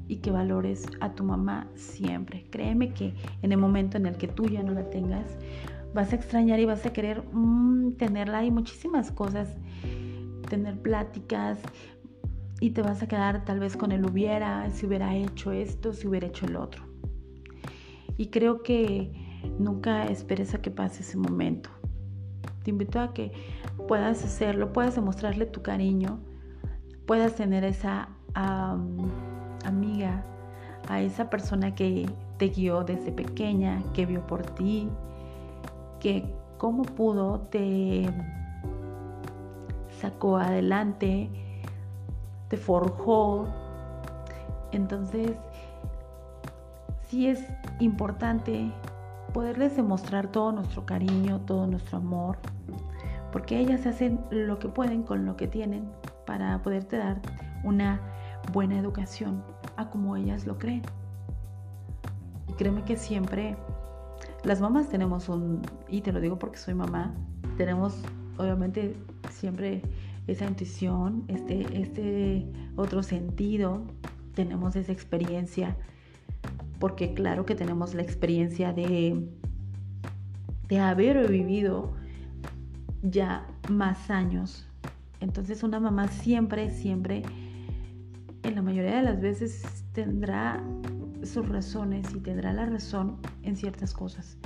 y 0.07 0.17
que 0.17 0.31
valores 0.31 0.85
a 1.01 1.13
tu 1.13 1.23
mamá 1.23 1.67
siempre. 1.75 2.45
Créeme 2.49 2.93
que 2.93 3.13
en 3.41 3.51
el 3.51 3.57
momento 3.57 3.97
en 3.97 4.05
el 4.05 4.17
que 4.17 4.27
tú 4.27 4.45
ya 4.45 4.63
no 4.63 4.71
la 4.71 4.89
tengas, 4.89 5.37
vas 5.93 6.11
a 6.11 6.15
extrañar 6.15 6.59
y 6.59 6.65
vas 6.65 6.85
a 6.85 6.93
querer 6.93 7.23
mm, 7.31 7.93
tenerla 7.93 8.43
y 8.43 8.51
muchísimas 8.51 9.11
cosas, 9.11 9.55
tener 10.49 10.79
pláticas 10.79 11.59
y 12.65 12.71
te 12.71 12.81
vas 12.81 13.03
a 13.03 13.07
quedar 13.07 13.45
tal 13.45 13.59
vez 13.59 13.77
con 13.77 13.91
el 13.91 14.03
hubiera, 14.07 14.67
si 14.71 14.87
hubiera 14.87 15.15
hecho 15.15 15.51
esto, 15.51 15.93
si 15.93 16.07
hubiera 16.07 16.25
hecho 16.25 16.47
el 16.47 16.55
otro. 16.55 16.83
Y 18.17 18.31
creo 18.31 18.63
que 18.63 19.11
nunca 19.59 20.05
esperes 20.05 20.55
a 20.55 20.63
que 20.63 20.71
pase 20.71 21.03
ese 21.03 21.15
momento. 21.15 21.69
Te 22.63 22.71
invito 22.71 22.99
a 22.99 23.13
que 23.13 23.31
puedas 23.87 24.23
hacerlo, 24.23 24.73
puedas 24.73 24.95
demostrarle 24.95 25.45
tu 25.45 25.61
cariño, 25.61 26.19
puedas 27.05 27.35
tener 27.35 27.63
esa 27.63 28.09
amiga, 28.33 30.25
a 30.89 31.01
esa 31.01 31.29
persona 31.29 31.75
que 31.75 32.09
te 32.39 32.47
guió 32.47 32.83
desde 32.83 33.11
pequeña, 33.11 33.83
que 33.93 34.07
vio 34.07 34.25
por 34.25 34.41
ti, 34.41 34.89
que 35.99 36.33
cómo 36.57 36.81
pudo 36.81 37.41
te 37.41 38.09
sacó 40.01 40.37
adelante, 40.37 41.29
te 42.47 42.57
forjó. 42.57 43.47
Entonces, 44.71 45.31
sí 47.07 47.27
es 47.27 47.43
importante 47.79 48.71
poderles 49.33 49.75
demostrar 49.75 50.27
todo 50.27 50.51
nuestro 50.51 50.85
cariño, 50.85 51.41
todo 51.41 51.67
nuestro 51.67 51.97
amor, 51.97 52.37
porque 53.31 53.59
ellas 53.59 53.85
hacen 53.85 54.19
lo 54.31 54.59
que 54.59 54.69
pueden 54.69 55.03
con 55.03 55.25
lo 55.25 55.35
que 55.35 55.47
tienen 55.47 55.89
para 56.25 56.61
poderte 56.61 56.97
dar 56.97 57.21
una 57.63 57.99
buena 58.53 58.77
educación 58.77 59.43
a 59.77 59.89
como 59.89 60.15
ellas 60.15 60.45
lo 60.45 60.57
creen. 60.57 60.83
Y 62.47 62.53
créeme 62.53 62.83
que 62.83 62.95
siempre 62.95 63.57
las 64.43 64.61
mamás 64.61 64.87
tenemos 64.89 65.27
un, 65.27 65.61
y 65.89 66.01
te 66.01 66.11
lo 66.11 66.21
digo 66.21 66.39
porque 66.39 66.57
soy 66.57 66.73
mamá, 66.73 67.13
tenemos 67.57 67.97
obviamente 68.37 68.95
siempre 69.29 69.81
esa 70.27 70.45
intuición, 70.45 71.23
este, 71.27 71.81
este 71.81 72.47
otro 72.75 73.03
sentido, 73.03 73.83
tenemos 74.33 74.75
esa 74.75 74.91
experiencia, 74.91 75.77
porque 76.79 77.13
claro 77.13 77.45
que 77.45 77.55
tenemos 77.55 77.93
la 77.93 78.01
experiencia 78.01 78.73
de, 78.73 79.27
de 80.67 80.79
haber 80.79 81.29
vivido 81.29 81.93
ya 83.01 83.47
más 83.69 84.09
años. 84.09 84.67
Entonces 85.19 85.63
una 85.63 85.79
mamá 85.79 86.07
siempre, 86.07 86.69
siempre, 86.69 87.23
en 88.43 88.55
la 88.55 88.61
mayoría 88.61 88.97
de 88.97 89.03
las 89.03 89.21
veces 89.21 89.63
tendrá 89.93 90.63
sus 91.23 91.47
razones 91.47 92.13
y 92.13 92.19
tendrá 92.19 92.53
la 92.53 92.65
razón 92.65 93.17
en 93.43 93.55
ciertas 93.55 93.93
cosas. 93.93 94.37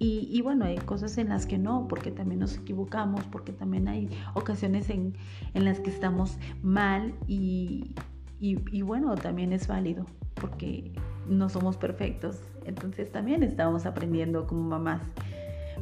Y, 0.00 0.40
bueno, 0.42 0.64
hay 0.64 0.76
cosas 0.76 1.18
en 1.18 1.30
las 1.30 1.44
que 1.44 1.58
no, 1.58 1.88
porque 1.88 2.12
también 2.12 2.38
nos 2.38 2.56
equivocamos, 2.56 3.24
porque 3.24 3.52
también 3.52 3.88
hay 3.88 4.08
ocasiones 4.34 4.90
en, 4.90 5.14
las 5.54 5.80
que 5.80 5.90
estamos 5.90 6.38
mal 6.62 7.14
y, 7.26 7.96
y, 8.38 8.82
bueno, 8.82 9.16
también 9.16 9.52
es 9.52 9.66
válido, 9.66 10.06
porque 10.34 10.92
no 11.26 11.48
somos 11.48 11.76
perfectos. 11.76 12.40
Entonces 12.64 13.10
también 13.10 13.42
estamos 13.42 13.86
aprendiendo 13.86 14.46
como 14.46 14.62
mamás. 14.62 15.02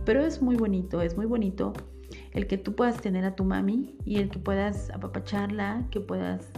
Pero 0.06 0.24
es 0.24 0.40
muy 0.40 0.56
bonito, 0.56 1.02
es 1.02 1.14
muy 1.16 1.26
bonito 1.26 1.74
el 2.32 2.46
que 2.46 2.56
tú 2.56 2.74
puedas 2.74 3.00
tener 3.02 3.24
a 3.24 3.34
tu 3.34 3.44
mami 3.44 3.96
y 4.06 4.16
el 4.16 4.30
que 4.30 4.38
puedas 4.38 4.90
apapacharla, 4.90 5.86
que 5.90 6.00
puedas 6.00 6.48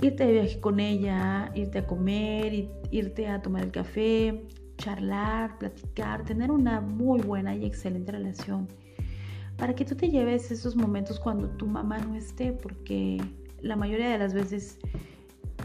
irte 0.00 0.24
de 0.24 0.32
viaje 0.32 0.60
con 0.60 0.80
ella, 0.80 1.50
irte 1.54 1.78
a 1.78 1.86
comer, 1.86 2.68
irte 2.90 3.28
a 3.28 3.42
tomar 3.42 3.64
el 3.64 3.70
café, 3.70 4.42
charlar, 4.80 5.58
platicar, 5.58 6.24
tener 6.24 6.50
una 6.50 6.80
muy 6.80 7.20
buena 7.20 7.54
y 7.54 7.64
excelente 7.64 8.12
relación. 8.12 8.66
Para 9.56 9.74
que 9.74 9.84
tú 9.84 9.94
te 9.94 10.08
lleves 10.08 10.50
esos 10.50 10.74
momentos 10.74 11.20
cuando 11.20 11.48
tu 11.50 11.66
mamá 11.66 11.98
no 11.98 12.16
esté, 12.16 12.52
porque 12.52 13.22
la 13.60 13.76
mayoría 13.76 14.08
de 14.08 14.18
las 14.18 14.32
veces, 14.32 14.78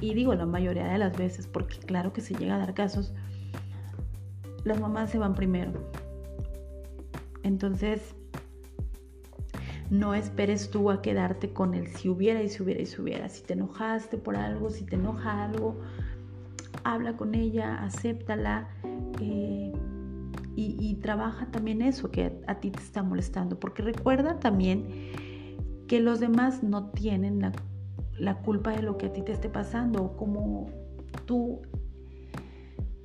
y 0.02 0.14
digo 0.14 0.36
la 0.36 0.46
mayoría 0.46 0.86
de 0.86 0.98
las 0.98 1.18
veces, 1.18 1.48
porque 1.48 1.78
claro 1.78 2.12
que 2.12 2.20
se 2.20 2.36
llega 2.36 2.56
a 2.56 2.60
dar 2.60 2.74
casos, 2.74 3.14
las 4.66 4.80
mamás 4.80 5.12
se 5.12 5.18
van 5.18 5.34
primero. 5.34 5.72
Entonces, 7.44 8.16
no 9.90 10.14
esperes 10.14 10.72
tú 10.72 10.92
a 10.92 11.02
quedarte 11.02 11.54
con 11.54 11.74
el 11.74 11.88
si 11.88 12.10
hubiera 12.10 12.44
y 12.44 12.50
si 12.50 12.64
hubiera 12.64 12.82
y 12.82 12.86
si 12.86 13.02
hubiera. 13.02 13.30
Si 13.30 13.44
te 13.44 13.54
enojaste 13.54 14.18
por 14.18 14.36
algo, 14.36 14.72
si 14.72 14.84
te 14.84 14.96
enoja 14.96 15.46
algo, 15.46 15.80
habla 16.84 17.16
con 17.16 17.34
ella, 17.34 17.82
acéptala 17.82 18.68
eh, 19.22 19.72
y, 20.58 20.96
trabaja 20.96 21.52
también 21.52 21.82
eso 21.82 22.10
que 22.10 22.42
a, 22.48 22.60
ti 22.60 22.72
te 22.72 22.80
está 22.80 23.04
molestando. 23.04 23.60
Porque 23.60 23.84
recuerda 23.84 24.40
también 24.40 24.86
que 25.88 26.00
los 26.00 26.20
demás 26.20 26.64
no 26.64 26.90
tienen 26.92 27.52
la, 28.18 28.36
culpa 28.42 28.72
de 28.72 28.82
lo 28.82 28.98
que 28.98 29.08
a 29.08 29.14
ti 29.14 29.22
te 29.22 29.34
esté 29.34 29.50
pasando 29.50 30.04
o 30.04 30.18
como 30.18 30.68
tú 31.26 31.62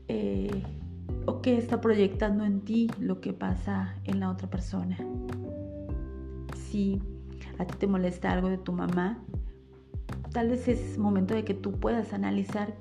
eh, 0.09 0.63
o 1.27 1.43
que 1.43 1.59
está 1.59 1.81
proyectando 1.81 2.45
en 2.45 2.61
ti 2.63 2.89
lo 2.99 3.21
que 3.21 3.33
pasa 3.33 3.95
en 4.05 4.21
la 4.21 4.31
otra 4.31 4.49
persona. 4.49 4.97
Si 6.55 7.03
a 7.59 7.67
ti 7.67 7.75
te 7.79 7.87
molesta 7.87 8.33
algo 8.33 8.49
de 8.49 8.59
tu 8.59 8.73
mamá, 8.73 9.23
tal 10.33 10.49
vez 10.49 10.69
es 10.69 10.99
momento 10.99 11.35
de 11.35 11.45
que 11.45 11.55
tú 11.55 11.73
puedas 11.73 12.13
analizar 12.13 12.75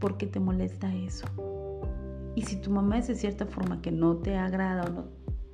por 0.00 0.16
qué 0.16 0.26
te 0.26 0.40
molesta 0.40 0.92
eso. 0.94 1.26
Y 2.34 2.42
si 2.42 2.56
tu 2.56 2.70
mamá 2.70 2.98
es 2.98 3.08
de 3.08 3.14
cierta 3.14 3.46
forma 3.46 3.80
que 3.80 3.92
no 3.92 4.16
te 4.16 4.36
agrada 4.36 4.84
o 4.84 4.90
no, 4.90 5.04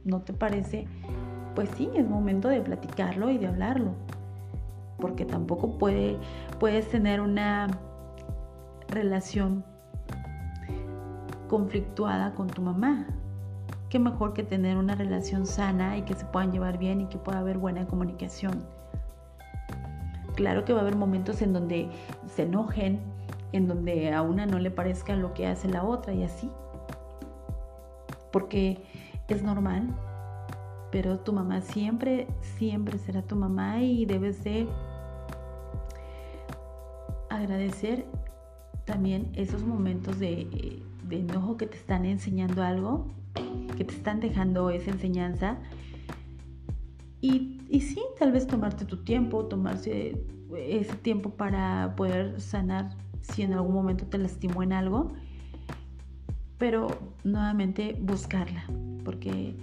no 0.04 0.22
te 0.22 0.32
parece, 0.32 0.86
pues 1.54 1.68
sí, 1.76 1.90
es 1.94 2.08
momento 2.08 2.48
de 2.48 2.60
platicarlo 2.60 3.30
y 3.30 3.38
de 3.38 3.48
hablarlo. 3.48 3.94
Porque 4.98 5.24
tampoco 5.24 5.78
puede, 5.78 6.16
puedes 6.58 6.88
tener 6.88 7.20
una 7.20 7.66
relación 8.88 9.64
conflictuada 11.48 12.32
con 12.34 12.48
tu 12.48 12.62
mamá. 12.62 13.06
Qué 13.88 13.98
mejor 13.98 14.34
que 14.34 14.44
tener 14.44 14.76
una 14.76 14.94
relación 14.94 15.46
sana 15.46 15.98
y 15.98 16.02
que 16.02 16.14
se 16.14 16.24
puedan 16.24 16.52
llevar 16.52 16.78
bien 16.78 17.00
y 17.00 17.06
que 17.06 17.18
pueda 17.18 17.40
haber 17.40 17.58
buena 17.58 17.86
comunicación. 17.86 18.64
Claro 20.36 20.64
que 20.64 20.72
va 20.72 20.78
a 20.78 20.82
haber 20.82 20.96
momentos 20.96 21.42
en 21.42 21.52
donde 21.52 21.90
se 22.26 22.44
enojen, 22.44 23.00
en 23.52 23.66
donde 23.66 24.12
a 24.12 24.22
una 24.22 24.46
no 24.46 24.58
le 24.60 24.70
parezca 24.70 25.16
lo 25.16 25.34
que 25.34 25.46
hace 25.46 25.68
la 25.68 25.82
otra 25.82 26.14
y 26.14 26.22
así. 26.22 26.48
Porque 28.32 28.82
es 29.28 29.42
normal, 29.42 29.94
pero 30.90 31.20
tu 31.20 31.32
mamá 31.32 31.60
siempre, 31.60 32.26
siempre 32.40 32.98
será 32.98 33.22
tu 33.22 33.36
mamá 33.36 33.82
y 33.82 34.04
debes 34.06 34.42
de 34.44 34.68
agradecer 37.28 38.04
también 38.84 39.30
esos 39.34 39.62
momentos 39.62 40.18
de, 40.18 40.82
enojo 41.10 41.56
que 41.56 41.66
te 41.66 41.76
están 41.76 42.04
enseñando 42.04 42.62
algo, 42.62 43.06
que 43.76 43.84
te 43.84 43.94
están 43.94 44.20
dejando 44.20 44.70
esa 44.70 44.90
enseñanza. 44.90 45.58
Y, 47.20 47.58
sí, 47.80 48.02
tal 48.18 48.32
vez 48.32 48.46
tomarte 48.46 48.84
tu 48.84 49.04
tiempo, 49.04 49.44
tomarse 49.46 50.24
ese 50.56 50.96
tiempo 50.96 51.30
para 51.30 51.94
poder 51.96 52.40
sanar 52.40 52.96
si 53.20 53.42
en 53.42 53.52
algún 53.52 53.74
momento 53.74 54.06
te 54.06 54.18
lastimó 54.18 54.62
en 54.62 54.72
algo, 54.72 55.12
pero 56.60 56.88
nuevamente 57.24 57.96
buscarla, 57.98 58.62
porque 59.02 59.56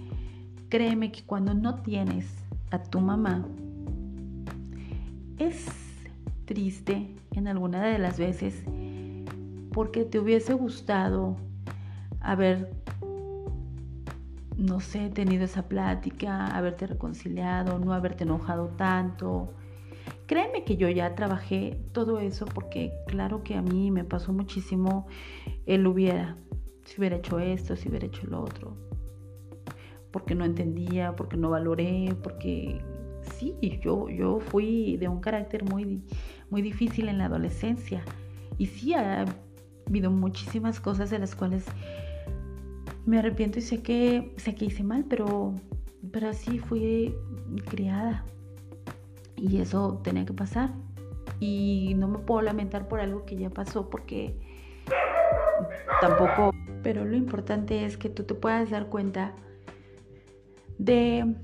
créeme 0.68 1.12
que 1.12 1.22
cuando 1.22 1.54
no 1.54 1.76
tienes 1.76 2.26
a 2.72 2.82
tu 2.82 3.00
mamá, 3.00 3.46
es 5.38 5.68
triste 6.44 7.14
en 7.36 7.46
alguna 7.46 7.82
de 7.84 8.00
las 8.00 8.18
veces 8.18 8.64
porque 9.72 10.04
te 10.04 10.18
hubiese 10.18 10.54
gustado 10.54 11.36
haber, 12.20 12.68
no 14.56 14.80
sé, 14.80 15.08
tenido 15.08 15.44
esa 15.44 15.68
plática, 15.68 16.48
haberte 16.48 16.88
reconciliado, 16.88 17.78
no 17.78 17.92
haberte 17.92 18.24
enojado 18.24 18.70
tanto, 18.76 19.54
Créeme 20.28 20.62
que 20.62 20.76
yo 20.76 20.90
ya 20.90 21.14
trabajé 21.14 21.80
todo 21.92 22.18
eso 22.18 22.44
porque 22.44 22.92
claro 23.06 23.42
que 23.42 23.54
a 23.54 23.62
mí 23.62 23.90
me 23.90 24.04
pasó 24.04 24.34
muchísimo 24.34 25.06
el 25.64 25.86
hubiera, 25.86 26.36
si 26.88 26.98
hubiera 26.98 27.16
hecho 27.16 27.38
esto, 27.38 27.76
si 27.76 27.88
hubiera 27.88 28.06
hecho 28.06 28.26
lo 28.26 28.40
otro, 28.40 28.74
porque 30.10 30.34
no 30.34 30.46
entendía, 30.46 31.14
porque 31.14 31.36
no 31.36 31.50
valoré, 31.50 32.16
porque 32.22 32.80
sí, 33.36 33.54
yo, 33.82 34.08
yo 34.08 34.40
fui 34.40 34.96
de 34.96 35.06
un 35.08 35.20
carácter 35.20 35.64
muy, 35.64 36.02
muy 36.48 36.62
difícil 36.62 37.08
en 37.08 37.18
la 37.18 37.26
adolescencia 37.26 38.02
y 38.56 38.66
sí 38.66 38.94
ha 38.94 39.26
habido 39.86 40.10
muchísimas 40.10 40.80
cosas 40.80 41.10
de 41.10 41.18
las 41.18 41.34
cuales 41.34 41.66
me 43.04 43.18
arrepiento 43.18 43.58
y 43.58 43.62
sé 43.62 43.82
que, 43.82 44.32
sé 44.36 44.54
que 44.54 44.64
hice 44.64 44.82
mal, 44.82 45.04
pero, 45.08 45.54
pero 46.10 46.30
así 46.30 46.58
fui 46.58 47.14
criada. 47.68 48.24
Y 49.36 49.60
eso 49.60 50.00
tenía 50.02 50.24
que 50.24 50.32
pasar. 50.32 50.72
Y 51.38 51.94
no 51.96 52.08
me 52.08 52.18
puedo 52.18 52.42
lamentar 52.42 52.88
por 52.88 53.00
algo 53.00 53.24
que 53.24 53.36
ya 53.36 53.50
pasó 53.50 53.88
porque 53.90 54.36
tampoco... 56.00 56.50
Pero 56.82 57.04
lo 57.04 57.16
importante 57.16 57.84
es 57.84 57.96
que 57.96 58.08
tú 58.08 58.24
te 58.24 58.34
puedas 58.34 58.70
dar 58.70 58.86
cuenta 58.86 59.34
de 60.78 61.34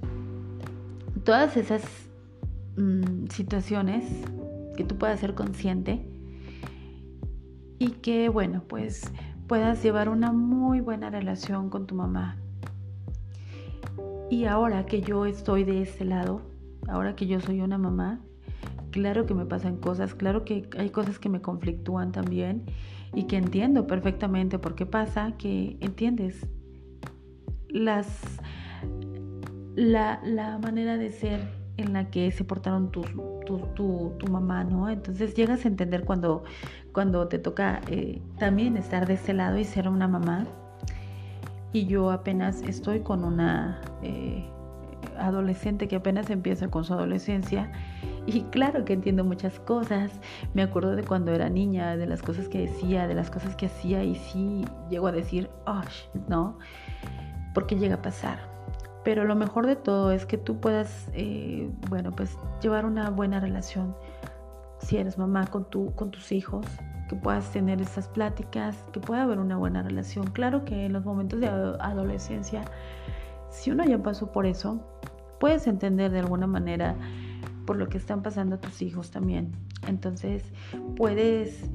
todas 1.24 1.56
esas 1.56 1.82
mm, 2.76 3.26
situaciones 3.30 4.04
que 4.76 4.84
tú 4.84 4.96
puedas 4.96 5.20
ser 5.20 5.34
consciente 5.34 6.06
y 7.78 7.90
que, 7.90 8.28
bueno, 8.28 8.62
pues 8.68 9.12
puedas 9.46 9.82
llevar 9.82 10.08
una 10.08 10.32
muy 10.32 10.80
buena 10.80 11.10
relación 11.10 11.70
con 11.70 11.86
tu 11.86 11.94
mamá. 11.94 12.36
Y 14.30 14.46
ahora 14.46 14.86
que 14.86 15.00
yo 15.00 15.26
estoy 15.26 15.64
de 15.64 15.82
este 15.82 16.04
lado, 16.04 16.42
ahora 16.88 17.14
que 17.14 17.26
yo 17.26 17.40
soy 17.40 17.60
una 17.60 17.78
mamá, 17.78 18.20
claro 18.90 19.26
que 19.26 19.34
me 19.34 19.44
pasan 19.44 19.76
cosas, 19.76 20.14
claro 20.14 20.44
que 20.44 20.68
hay 20.78 20.90
cosas 20.90 21.18
que 21.18 21.28
me 21.28 21.42
conflictúan 21.42 22.12
también 22.12 22.64
y 23.14 23.24
que 23.24 23.37
entiendo 23.37 23.87
perfectamente 23.87 24.59
por 24.59 24.74
qué 24.74 24.87
pasa, 24.87 25.33
que 25.38 25.77
entiendes 25.81 26.46
las, 27.68 28.07
la, 29.74 30.59
manera 30.62 30.96
de 30.96 31.11
ser 31.11 31.40
en 31.77 31.92
la 31.92 32.11
que 32.11 32.31
se 32.31 32.44
portaron 32.44 32.90
tu, 32.90 33.03
tu, 33.74 34.27
mamá, 34.31 34.64
¿no? 34.64 34.88
Entonces 34.88 35.35
llegas 35.35 35.64
a 35.64 35.68
entender 35.68 36.05
cuando, 36.05 36.44
cuando 36.92 37.27
te 37.29 37.38
toca 37.38 37.81
eh, 37.88 38.22
también 38.38 38.77
estar 38.77 39.07
de 39.07 39.14
ese 39.14 39.35
lado 39.35 39.59
y 39.59 39.64
ser 39.64 39.88
una 39.88 40.09
mamá. 40.09 40.46
Y 41.72 41.87
yo 41.87 42.12
apenas 42.12 42.62
estoy 42.62 43.00
con 43.00 43.24
una 43.24 43.81
eh, 44.03 44.48
adolescente 45.18 45.88
que 45.88 45.96
apenas 45.96 46.31
empieza 46.31 46.68
con 46.68 46.85
su 46.85 46.94
adolescencia. 46.94 47.72
Y 48.26 48.42
claro 48.44 48.84
que 48.84 48.94
entiendo 48.94 49.24
muchas 49.24 49.58
cosas. 49.60 50.10
Me 50.54 50.62
acuerdo 50.62 50.96
de 50.96 51.04
cuando 51.04 51.32
era 51.32 51.48
niña, 51.48 51.96
de 51.96 52.06
las 52.06 52.22
cosas 52.22 52.48
que 52.48 52.60
decía, 52.60 53.06
de 53.06 53.14
las 53.14 53.30
cosas 53.30 53.54
que 53.56 53.66
hacía 53.66 54.02
y 54.02 54.14
sí 54.14 54.64
llego 54.90 55.06
a 55.06 55.12
decir, 55.12 55.50
oh, 55.66 55.82
¿no? 56.28 56.58
Porque 57.52 57.76
llega 57.76 57.96
a 57.96 58.02
pasar. 58.02 58.38
Pero 59.04 59.24
lo 59.24 59.34
mejor 59.37 59.66
de 59.66 59.76
todo 59.76 60.12
es 60.12 60.24
que 60.24 60.38
tú 60.38 60.60
puedas, 60.60 61.10
eh, 61.12 61.70
bueno, 61.90 62.10
pues 62.12 62.38
llevar 62.62 62.87
una 62.87 63.10
buena 63.10 63.38
relación 63.38 63.94
si 64.84 64.98
eres 64.98 65.18
mamá 65.18 65.46
con, 65.46 65.64
tu, 65.64 65.94
con 65.94 66.10
tus 66.10 66.30
hijos, 66.32 66.66
que 67.08 67.16
puedas 67.16 67.50
tener 67.50 67.80
esas 67.80 68.08
pláticas, 68.08 68.76
que 68.92 69.00
pueda 69.00 69.22
haber 69.22 69.38
una 69.38 69.56
buena 69.56 69.82
relación. 69.82 70.26
Claro 70.30 70.64
que 70.64 70.87
en 70.87 70.92
los 70.92 71.04
momentos 71.04 71.40
de 71.40 71.48
adolescencia, 71.48 72.62
si 73.50 73.70
uno 73.70 73.84
ya 73.84 73.98
pasó 73.98 74.30
por 74.30 74.46
eso, 74.46 74.80
puedes 75.40 75.66
entender 75.66 76.10
de 76.10 76.20
alguna 76.20 76.46
manera 76.46 76.96
por 77.66 77.77
lo 77.77 77.88
que 77.88 77.98
están 77.98 78.22
pasando 78.22 78.59
tus 78.59 78.83
hijos 78.83 79.11
también. 79.11 79.53
Entonces 79.87 80.42
puedes 80.96 81.70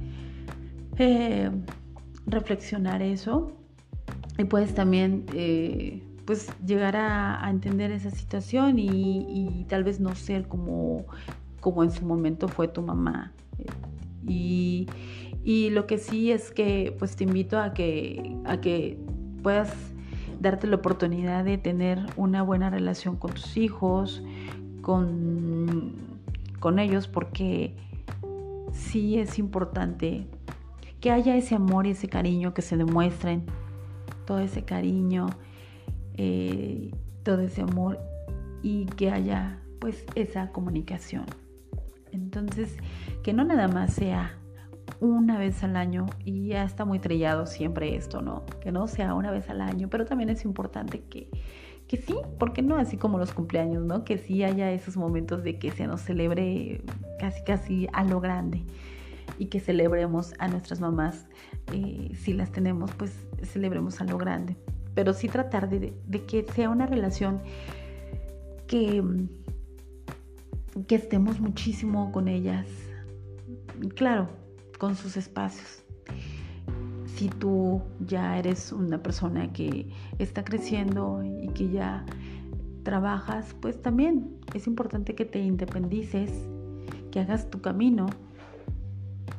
eh, 0.98 1.50
reflexionar 2.26 3.02
eso 3.02 3.52
y 4.38 4.46
puedes 4.46 4.74
también 4.74 5.26
eh, 5.34 6.04
pues 6.26 6.48
llegar 6.66 6.96
a, 6.96 7.50
entender 7.50 7.92
esa 7.92 8.12
situación 8.12 8.78
y, 8.78 9.66
tal 9.68 9.84
vez 9.84 10.00
no 10.00 10.16
ser 10.16 10.48
como, 10.48 11.06
como 11.60 11.84
en 11.84 11.92
su 11.92 12.06
momento 12.06 12.48
fue 12.48 12.68
tu 12.68 12.82
mamá. 12.82 13.34
Y, 14.28 14.88
y, 15.44 15.72
lo 15.72 15.88
que 15.88 15.98
sí 15.98 16.32
es 16.32 16.52
que 16.52 16.96
pues 17.00 17.16
te 17.16 17.24
invito 17.24 17.60
a 17.60 17.74
que, 17.74 18.38
a 18.46 18.62
que 18.62 19.00
puedas 19.42 19.74
darte 20.40 20.68
la 20.68 20.78
oportunidad 20.78 21.44
de 21.44 21.58
tener 21.58 22.00
una 22.16 22.44
buena 22.44 22.70
relación 22.70 23.16
con 23.16 23.32
tus 23.32 23.58
hijos, 23.58 24.24
con, 24.90 25.94
con 26.60 26.80
ellos, 26.80 27.08
porque 27.08 27.76
sí 28.72 29.20
es 29.20 29.38
importante 29.38 30.26
que 31.00 31.12
haya 31.12 31.36
ese 31.36 31.54
amor 31.54 31.86
y 31.86 31.92
ese 31.92 32.08
cariño 32.08 32.56
que 32.56 32.64
se 32.64 32.76
demuestren, 32.76 33.44
todo 34.26 34.40
ese 34.40 34.64
cariño, 34.64 35.28
eh, 36.16 36.90
todo 37.22 37.42
ese 37.42 37.62
amor 37.62 38.00
y 38.64 38.86
que 38.86 39.12
haya 39.12 39.60
pues 39.78 40.08
esa 40.16 40.52
comunicación. 40.52 41.26
Entonces, 42.12 42.76
que 43.22 43.32
no 43.32 43.44
nada 43.44 43.68
más 43.68 43.94
sea 43.94 44.39
una 45.02 45.38
vez 45.38 45.64
al 45.64 45.76
año 45.76 46.08
y 46.26 46.48
ya 46.48 46.64
está 46.64 46.86
muy 46.86 47.00
trillado 47.00 47.46
siempre 47.46 47.96
esto, 47.96 48.22
¿no? 48.22 48.46
Que 48.62 48.72
no 48.72 48.88
sea 48.88 49.14
una 49.14 49.32
vez 49.32 49.50
al 49.50 49.62
año, 49.62 49.88
pero 49.90 50.06
también 50.06 50.30
es 50.30 50.44
importante 50.44 51.02
que, 51.02 51.30
que 51.88 51.98
sí, 51.98 52.16
porque 52.38 52.62
no? 52.62 52.76
Así 52.76 52.98
como 52.98 53.18
los 53.18 53.34
cumpleaños, 53.34 53.84
¿no? 53.84 54.04
Que 54.04 54.18
sí 54.18 54.44
haya 54.44 54.72
esos 54.72 54.98
momentos 54.98 55.44
de 55.44 55.58
que 55.58 55.72
se 55.72 55.88
nos 55.88 56.02
celebre 56.02 56.84
casi, 57.20 57.44
casi 57.44 57.88
a 57.94 58.04
lo 58.04 58.20
grande 58.20 58.64
y 59.38 59.46
que 59.46 59.60
celebremos 59.60 60.34
a 60.40 60.48
nuestras 60.48 60.82
mamás. 60.82 61.28
Eh, 61.74 62.12
si 62.16 62.34
las 62.34 62.52
tenemos, 62.52 62.92
pues 62.96 63.14
celebremos 63.44 64.02
a 64.02 64.04
lo 64.04 64.18
grande. 64.18 64.58
Pero 64.96 65.14
sí 65.14 65.30
tratar 65.30 65.70
de, 65.70 65.94
de 66.08 66.26
que 66.26 66.46
sea 66.54 66.70
una 66.70 66.86
relación 66.86 67.42
que, 68.68 69.02
que 70.88 70.96
estemos 70.96 71.40
muchísimo 71.40 72.12
con 72.12 72.28
ellas. 72.28 72.68
Claro, 73.96 74.28
con 74.80 74.96
sus 74.96 75.18
espacios. 75.18 75.84
Si 77.06 77.30
tú 77.30 77.84
ya 78.00 78.40
eres 78.40 78.72
una 78.72 79.04
persona 79.04 79.52
que 79.54 79.92
está 80.18 80.44
creciendo 80.44 81.22
y 81.24 81.50
que 81.50 81.70
ya 81.70 82.06
trabajas, 82.84 83.56
pues 83.62 83.80
también 83.80 84.38
es 84.54 84.66
importante 84.66 85.14
que 85.14 85.26
te 85.26 85.40
independices, 85.40 86.32
que 87.12 87.20
hagas 87.20 87.50
tu 87.52 87.62
camino 87.62 88.08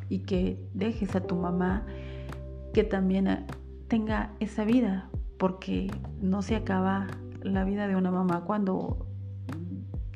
y 0.08 0.20
que 0.20 0.62
dejes 0.74 1.16
a 1.16 1.20
tu 1.20 1.36
mamá 1.36 1.86
que 2.74 2.84
también 2.84 3.46
tenga 3.88 4.32
esa 4.40 4.64
vida, 4.64 5.10
porque 5.38 5.90
no 6.20 6.42
se 6.42 6.54
acaba 6.54 7.06
la 7.42 7.64
vida 7.64 7.88
de 7.88 7.96
una 7.96 8.10
mamá 8.10 8.44
cuando 8.44 9.06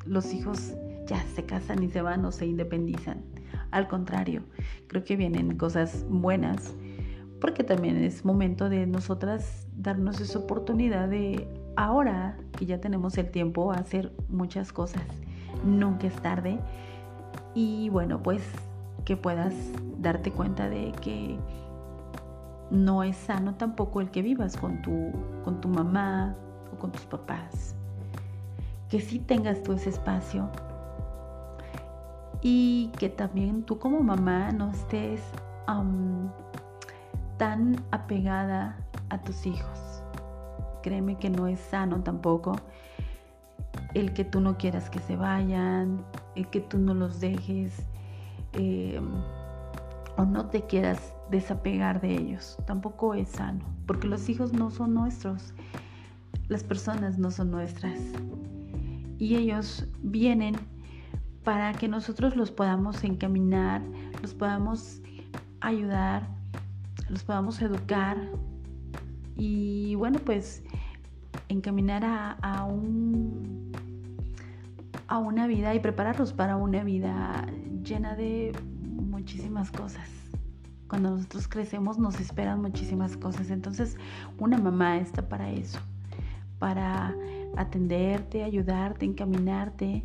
los 0.05 0.33
hijos 0.33 0.73
ya 1.07 1.21
se 1.35 1.45
casan 1.45 1.83
y 1.83 1.89
se 1.89 2.01
van 2.01 2.23
o 2.25 2.31
se 2.31 2.45
independizan. 2.45 3.34
Al 3.75 3.89
contrario, 3.89 4.41
creo 4.87 5.03
que 5.03 5.17
vienen 5.17 5.57
cosas 5.57 6.05
buenas, 6.07 6.73
porque 7.41 7.61
también 7.61 7.97
es 7.97 8.23
momento 8.23 8.69
de 8.69 8.87
nosotras 8.87 9.67
darnos 9.75 10.21
esa 10.21 10.39
oportunidad 10.39 11.09
de 11.09 11.45
ahora 11.75 12.37
que 12.57 12.65
ya 12.65 12.79
tenemos 12.79 13.17
el 13.17 13.29
tiempo 13.31 13.73
a 13.73 13.75
hacer 13.75 14.13
muchas 14.29 14.71
cosas. 14.71 15.03
Nunca 15.65 16.07
es 16.07 16.15
tarde. 16.21 16.57
Y 17.53 17.89
bueno, 17.89 18.23
pues 18.23 18.41
que 19.03 19.17
puedas 19.17 19.53
darte 19.97 20.31
cuenta 20.31 20.69
de 20.69 20.93
que 21.01 21.37
no 22.71 23.03
es 23.03 23.17
sano 23.17 23.55
tampoco 23.55 23.99
el 23.99 24.09
que 24.09 24.21
vivas 24.21 24.55
con 24.55 24.81
tu, 24.81 25.11
con 25.43 25.59
tu 25.59 25.67
mamá 25.67 26.33
o 26.73 26.79
con 26.79 26.93
tus 26.93 27.05
papás. 27.05 27.75
Que 28.89 29.01
sí 29.01 29.19
tengas 29.19 29.61
tú 29.63 29.73
ese 29.73 29.89
espacio 29.89 30.49
y 32.47 32.91
que 32.99 33.09
también 33.09 33.63
tú 33.63 33.79
como 33.79 34.01
mamá 34.01 34.51
no 34.51 34.69
estés 34.69 35.19
tan 37.37 37.75
apegada 37.89 38.77
a 39.09 39.19
tus 39.23 39.47
hijos. 39.47 40.03
Créeme 40.83 41.17
que 41.17 41.31
no 41.31 41.47
es 41.47 41.59
sano 41.59 42.03
tampoco 42.03 42.55
el 43.95 44.13
que 44.13 44.25
tú 44.25 44.41
no 44.41 44.59
quieras 44.59 44.91
que 44.91 44.99
se 44.99 45.15
vayan, 45.15 46.05
el 46.35 46.47
que 46.51 46.61
tú 46.61 46.77
no 46.77 46.93
los 46.93 47.19
dejes 47.19 47.73
eh, 48.53 49.01
o 50.15 50.25
no 50.25 50.45
te 50.45 50.67
quieras 50.67 51.15
desapegar 51.31 51.99
de 51.99 52.13
ellos. 52.13 52.59
Tampoco 52.67 53.15
es 53.15 53.29
sano, 53.29 53.65
porque 53.87 54.07
los 54.07 54.29
hijos 54.29 54.53
no 54.53 54.69
son 54.69 54.93
nuestros, 54.93 55.55
las 56.47 56.63
personas 56.63 57.17
no 57.17 57.31
son 57.31 57.49
nuestras. 57.49 57.99
Y 59.17 59.35
ellos 59.35 59.87
vienen 60.03 60.74
para 61.45 61.73
que 61.73 61.87
nosotros 61.87 62.35
los 62.35 62.51
podamos 62.51 63.03
encaminar, 63.03 63.81
los 64.21 64.33
podamos 64.33 65.01
ayudar, 65.61 66.27
los 67.07 67.23
podamos 67.23 67.61
educar 67.61 68.17
y 69.37 69.93
bueno, 69.93 70.19
pues 70.25 70.63
encaminar 71.47 72.03
a, 72.41 72.63
un, 72.63 73.71
a 75.07 75.19
una 75.19 75.45
vida 75.45 75.75
y 75.75 75.79
prepararlos 75.79 76.33
para 76.33 76.57
una 76.57 76.83
vida 76.83 77.45
llena 77.83 78.15
de 78.15 78.51
muchísimas 78.81 79.69
cosas. 79.69 80.09
Cuando 80.87 81.11
nosotros 81.11 81.47
crecemos 81.47 81.99
nos 81.99 82.19
esperan 82.19 82.59
muchísimas 82.61 83.17
cosas. 83.17 83.51
Entonces 83.51 83.97
una 84.39 84.57
mamá 84.57 84.97
está 84.97 85.29
para 85.29 85.51
eso, 85.51 85.79
para 86.57 87.13
atenderte, 87.55 88.43
ayudarte, 88.43 89.05
encaminarte 89.05 90.03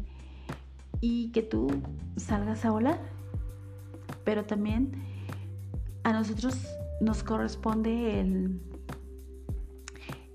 y 1.00 1.30
que 1.32 1.42
tú 1.42 1.68
salgas 2.16 2.64
a 2.64 2.70
volar. 2.70 3.00
Pero 4.24 4.44
también 4.44 4.92
a 6.04 6.12
nosotros 6.12 6.56
nos 7.00 7.22
corresponde 7.22 8.20
el 8.20 8.60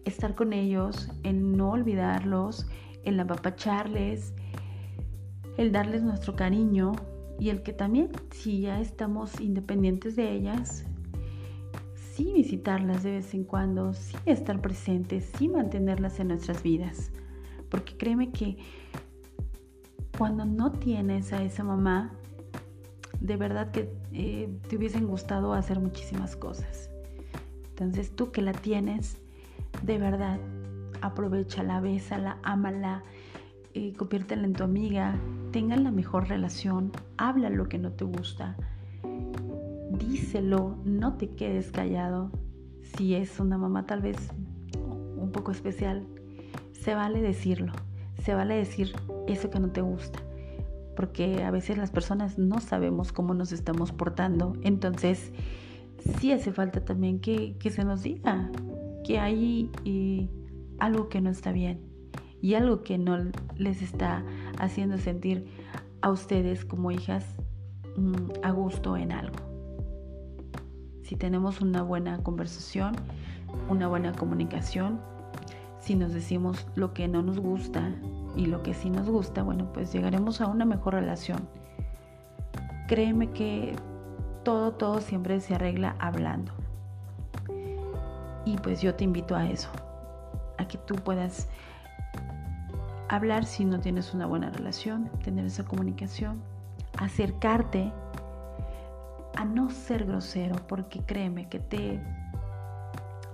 estar 0.05 0.35
con 0.35 0.53
ellos, 0.53 1.09
el 1.23 1.55
no 1.55 1.71
olvidarlos, 1.71 2.67
el 3.03 3.19
apapacharles, 3.19 4.33
el 5.57 5.71
darles 5.71 6.03
nuestro 6.03 6.35
cariño 6.35 6.93
y 7.39 7.49
el 7.49 7.63
que 7.63 7.73
también, 7.73 8.11
si 8.31 8.61
ya 8.61 8.79
estamos 8.79 9.39
independientes 9.41 10.15
de 10.15 10.31
ellas, 10.31 10.85
sí 11.95 12.31
visitarlas 12.33 13.03
de 13.03 13.11
vez 13.11 13.33
en 13.33 13.43
cuando, 13.43 13.93
sí 13.93 14.15
estar 14.25 14.61
presentes, 14.61 15.31
sí 15.37 15.49
mantenerlas 15.49 16.19
en 16.19 16.29
nuestras 16.29 16.63
vidas. 16.63 17.11
Porque 17.69 17.97
créeme 17.97 18.31
que 18.31 18.57
cuando 20.17 20.45
no 20.45 20.71
tienes 20.71 21.33
a 21.33 21.43
esa 21.43 21.63
mamá, 21.63 22.11
de 23.19 23.35
verdad 23.37 23.71
que 23.71 23.93
eh, 24.13 24.49
te 24.67 24.77
hubiesen 24.77 25.07
gustado 25.07 25.53
hacer 25.53 25.79
muchísimas 25.79 26.35
cosas. 26.35 26.89
Entonces 27.69 28.15
tú 28.15 28.31
que 28.31 28.41
la 28.41 28.53
tienes, 28.53 29.17
de 29.83 29.97
verdad, 29.97 30.39
aprovechala, 31.01 31.81
bésala, 31.81 32.37
ámala, 32.43 33.03
eh, 33.73 33.93
conviértela 33.97 34.45
en 34.45 34.53
tu 34.53 34.63
amiga, 34.63 35.15
tengan 35.51 35.83
la 35.83 35.91
mejor 35.91 36.29
relación, 36.29 36.91
habla 37.17 37.49
lo 37.49 37.67
que 37.67 37.77
no 37.77 37.91
te 37.91 38.05
gusta, 38.05 38.55
díselo, 39.91 40.77
no 40.85 41.15
te 41.15 41.29
quedes 41.31 41.71
callado. 41.71 42.31
Si 42.95 43.15
es 43.15 43.39
una 43.39 43.57
mamá 43.57 43.85
tal 43.85 44.01
vez 44.01 44.17
un 45.17 45.31
poco 45.33 45.51
especial, 45.51 46.05
se 46.71 46.95
vale 46.95 47.21
decirlo 47.21 47.73
se 48.25 48.33
vale 48.33 48.55
decir 48.55 48.95
eso 49.27 49.51
que 49.51 49.59
no 49.59 49.69
te 49.69 49.81
gusta, 49.81 50.19
porque 50.95 51.43
a 51.43 51.51
veces 51.51 51.77
las 51.77 51.91
personas 51.91 52.39
no 52.39 52.59
sabemos 52.59 53.11
cómo 53.11 53.35
nos 53.35 53.51
estamos 53.51 53.91
portando, 53.91 54.53
entonces 54.63 55.31
sí 56.19 56.31
hace 56.31 56.51
falta 56.51 56.83
también 56.83 57.19
que, 57.19 57.55
se 57.69 57.85
nos 57.85 58.01
diga 58.01 58.49
que 59.03 59.19
hay 59.19 59.69
eh, 59.85 60.27
algo 60.79 61.07
que 61.07 61.21
no 61.21 61.29
está 61.29 61.51
bien 61.51 61.81
y 62.41 62.55
algo 62.55 62.81
que 62.81 62.97
no 62.97 63.31
les 63.57 63.83
está 63.83 64.23
haciendo 64.57 64.97
sentir 64.97 65.45
a 66.01 66.09
ustedes 66.09 66.65
como 66.65 66.89
hijas 66.89 67.25
mm, 67.95 68.15
a 68.41 68.49
gusto 68.49 68.97
en 68.97 69.11
algo. 69.11 69.37
Si 71.03 71.15
tenemos 71.15 71.61
una 71.61 71.83
buena 71.83 72.23
conversación, 72.23 72.95
una 73.69 73.87
buena 73.87 74.13
comunicación, 74.13 74.99
si 75.85 75.93
nos 75.93 76.13
decimos 76.13 76.65
lo 76.73 76.95
que 76.95 77.07
no 77.07 77.21
nos 77.21 77.39
gusta 77.39 77.91
y 78.35 78.47
lo 78.47 78.63
que 78.63 78.73
sí 78.73 78.89
nos 78.89 79.07
gusta, 79.07 79.43
bueno, 79.43 79.71
pues 79.71 79.93
llegaremos 79.93 80.41
a 80.41 80.47
una 80.47 80.65
mejor 80.65 80.95
relación. 80.95 81.47
Créeme 82.87 83.29
que 83.29 83.75
todo, 84.43 84.71
todo 84.71 84.99
siempre 84.99 85.39
se 85.41 85.53
arregla 85.53 85.95
hablando. 85.99 86.53
Y 88.45 88.57
pues 88.57 88.81
yo 88.81 88.95
te 88.95 89.03
invito 89.03 89.35
a 89.35 89.47
eso, 89.47 89.69
a 90.57 90.67
que 90.67 90.79
tú 90.79 90.95
puedas 90.95 91.49
hablar 93.07 93.45
si 93.45 93.63
no 93.63 93.79
tienes 93.79 94.11
una 94.11 94.25
buena 94.25 94.49
relación, 94.49 95.11
tener 95.23 95.45
esa 95.45 95.65
comunicación, 95.65 96.41
acercarte 96.97 97.93
a 99.37 99.45
no 99.45 99.69
ser 99.69 100.05
grosero, 100.05 100.55
porque 100.67 101.01
créeme 101.01 101.47
que 101.47 101.59
te 101.59 102.01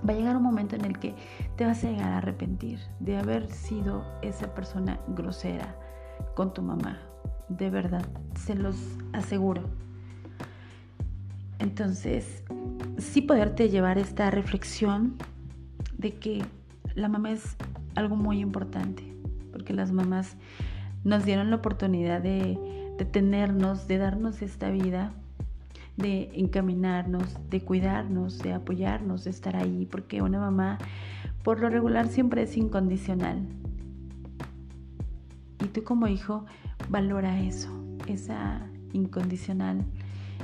va 0.08 0.14
a 0.14 0.18
llegar 0.18 0.36
un 0.36 0.44
momento 0.44 0.76
en 0.76 0.86
el 0.86 1.00
que 1.00 1.16
te 1.56 1.66
vas 1.66 1.84
a 1.84 1.90
llegar 1.90 2.12
a 2.12 2.18
arrepentir 2.18 2.80
de 3.00 3.18
haber 3.18 3.50
sido 3.50 4.04
esa 4.22 4.54
persona 4.54 5.00
grosera 5.08 5.76
con 6.36 6.54
tu 6.54 6.62
mamá. 6.62 7.00
De 7.50 7.70
verdad, 7.70 8.06
se 8.36 8.56
los 8.56 8.76
aseguro. 9.14 9.64
Entonces, 11.60 12.44
sí 12.98 13.22
poderte 13.22 13.70
llevar 13.70 13.98
esta 13.98 14.32
reflexión 14.32 15.18
de 15.98 16.16
que 16.16 16.44
la 16.96 17.08
mamá 17.08 17.32
es 17.32 17.56
algo 17.96 18.16
muy 18.16 18.40
importante, 18.40 19.16
porque 19.52 19.74
las 19.74 19.92
mamás 19.92 20.38
nos 21.04 21.26
dieron 21.26 21.50
la 21.50 21.58
oportunidad 21.58 22.22
de, 22.22 22.58
de 22.98 23.06
tenernos, 23.06 23.88
de 23.88 23.98
darnos 23.98 24.42
esta 24.42 24.72
vida 24.72 25.14
de 25.98 26.32
encaminarnos, 26.34 27.38
de 27.50 27.62
cuidarnos, 27.62 28.40
de 28.40 28.54
apoyarnos, 28.54 29.24
de 29.24 29.30
estar 29.30 29.56
ahí, 29.56 29.88
porque 29.90 30.22
una 30.22 30.40
mamá 30.40 30.78
por 31.44 31.60
lo 31.60 31.70
regular 31.70 32.08
siempre 32.08 32.44
es 32.44 32.58
incondicional. 32.58 33.42
Y 35.64 35.68
tú 35.68 35.84
como 35.84 36.08
hijo 36.08 36.46
valora 36.90 37.40
eso, 37.42 37.70
esa 38.08 38.68
incondicional, 38.94 39.84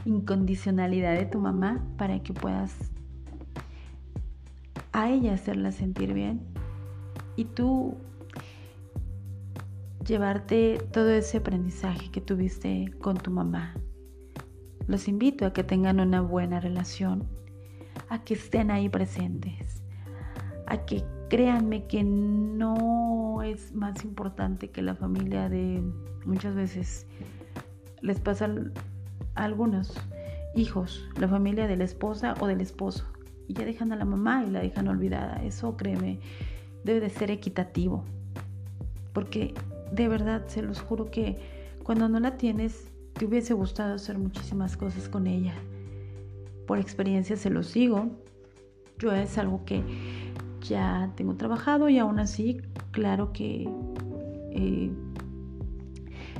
incondicionalidad 0.05 1.15
de 1.17 1.25
tu 1.25 1.39
mamá 1.39 1.83
para 1.97 2.21
que 2.21 2.33
puedas 2.33 2.75
a 4.91 5.09
ella 5.09 5.33
hacerla 5.33 5.71
sentir 5.71 6.13
bien 6.13 6.41
y 7.35 7.45
tú 7.45 7.95
llevarte 10.05 10.79
todo 10.91 11.09
ese 11.09 11.37
aprendizaje 11.37 12.09
que 12.09 12.21
tuviste 12.21 12.93
con 12.99 13.17
tu 13.17 13.29
mamá, 13.29 13.75
los 14.87 15.07
invito 15.07 15.45
a 15.45 15.53
que 15.53 15.63
tengan 15.63 15.99
una 15.99 16.21
buena 16.21 16.59
relación, 16.59 17.27
a 18.09 18.23
que 18.23 18.33
estén 18.35 18.71
ahí 18.71 18.89
presentes, 18.89 19.83
a 20.65 20.85
que 20.85 21.03
créanme 21.29 21.85
que 21.87 22.03
no 22.03 23.43
es 23.43 23.73
más 23.73 24.03
importante 24.05 24.69
que 24.69 24.81
la 24.81 24.95
familia 24.95 25.49
de 25.49 25.83
muchas 26.25 26.55
veces 26.55 27.05
les 28.01 28.19
pasa 28.19 28.49
algunos 29.35 29.93
hijos, 30.55 31.05
la 31.19 31.27
familia 31.27 31.67
de 31.67 31.75
la 31.75 31.83
esposa 31.83 32.33
o 32.39 32.47
del 32.47 32.61
esposo, 32.61 33.05
y 33.47 33.53
ya 33.53 33.65
dejan 33.65 33.91
a 33.91 33.95
la 33.95 34.05
mamá 34.05 34.43
y 34.45 34.51
la 34.51 34.61
dejan 34.61 34.87
olvidada. 34.87 35.43
Eso, 35.43 35.75
créeme, 35.75 36.19
debe 36.83 37.01
de 37.01 37.09
ser 37.09 37.29
equitativo, 37.29 38.03
porque 39.13 39.53
de 39.91 40.07
verdad 40.07 40.47
se 40.47 40.61
los 40.61 40.81
juro 40.81 41.11
que 41.11 41.37
cuando 41.83 42.07
no 42.09 42.19
la 42.19 42.37
tienes 42.37 42.89
te 43.17 43.25
hubiese 43.25 43.53
gustado 43.53 43.95
hacer 43.95 44.17
muchísimas 44.17 44.77
cosas 44.77 45.09
con 45.09 45.27
ella. 45.27 45.55
Por 46.67 46.77
experiencia 46.77 47.35
se 47.35 47.49
lo 47.49 47.63
sigo. 47.63 48.09
Yo 48.99 49.11
es 49.11 49.37
algo 49.37 49.65
que 49.65 49.83
ya 50.61 51.11
tengo 51.15 51.35
trabajado 51.35 51.89
y 51.89 51.97
aún 51.97 52.19
así, 52.19 52.61
claro 52.91 53.31
que 53.33 53.67
eh, 54.51 54.91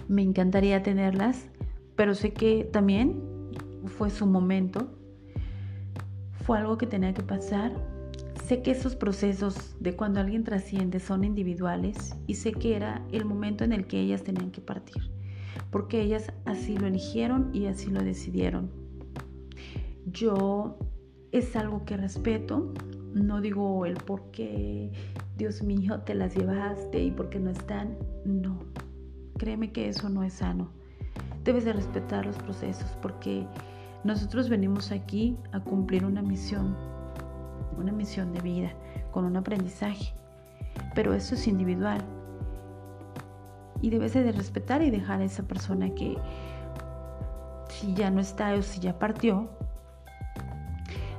me 0.08 0.22
encantaría 0.22 0.84
tenerlas, 0.84 1.50
pero 1.96 2.14
sé 2.14 2.34
que 2.34 2.64
también 2.72 3.22
fue 3.86 4.10
su 4.10 4.26
momento, 4.26 4.88
fue 6.46 6.58
algo 6.58 6.78
que 6.78 6.88
tenía 6.88 7.14
que 7.14 7.24
pasar. 7.24 7.72
Sé 8.46 8.62
que 8.62 8.72
esos 8.72 8.96
procesos 8.96 9.76
de 9.80 9.96
cuando 9.96 10.20
alguien 10.20 10.44
trasciende 10.44 11.00
son 11.00 11.24
individuales 11.24 12.16
y 12.28 12.36
sé 12.36 12.54
que 12.54 12.76
era 12.76 13.06
el 13.12 13.26
momento 13.26 13.64
en 13.64 13.74
el 13.74 13.88
que 13.88 14.00
ellas 14.00 14.24
tenían 14.24 14.52
que 14.52 14.62
partir 14.62 15.17
porque 15.72 16.02
ellas 16.02 16.32
así 16.46 16.78
lo 16.78 16.88
eligieron 16.88 17.50
y 17.54 17.66
así 17.68 17.90
lo 17.90 18.02
decidieron. 18.02 18.70
Yo 20.06 20.78
es 21.32 21.56
algo 21.56 21.86
que 21.86 21.98
respeto, 21.98 22.74
no 23.14 23.42
digo 23.42 23.86
el 23.86 23.96
por 23.96 24.32
qué, 24.32 24.92
Dios 25.38 25.62
mío, 25.62 26.02
te 26.02 26.16
las 26.16 26.36
llevaste 26.36 27.04
y 27.04 27.12
por 27.12 27.30
qué 27.30 27.40
no 27.40 27.50
están, 27.50 27.98
no, 28.26 28.60
créeme 29.38 29.72
que 29.72 29.90
eso 29.90 30.10
no 30.10 30.24
es 30.24 30.34
sano. 30.34 30.72
Debes 31.44 31.66
de 31.66 31.74
respetar 31.74 32.26
los 32.26 32.38
procesos 32.38 32.98
porque 33.02 33.46
nosotros 34.04 34.50
venimos 34.50 34.92
aquí 34.92 35.38
a 35.52 35.60
cumplir 35.60 36.06
una 36.06 36.22
misión, 36.22 36.76
una 37.78 37.92
misión 37.92 38.34
de 38.34 38.42
vida, 38.42 38.74
con 39.12 39.26
un 39.26 39.36
aprendizaje, 39.36 40.14
pero 40.96 41.14
eso 41.14 41.36
es 41.36 41.48
individual 41.48 42.04
y 43.82 43.90
debes 43.90 44.14
de 44.14 44.32
respetar 44.32 44.82
y 44.82 44.90
dejar 44.90 45.22
a 45.22 45.26
esa 45.26 45.44
persona 45.44 45.94
que 45.94 46.18
si 47.70 47.94
ya 47.94 48.10
no 48.10 48.22
está 48.22 48.54
o 48.54 48.62
si 48.62 48.80
ya 48.80 48.98
partió, 48.98 49.50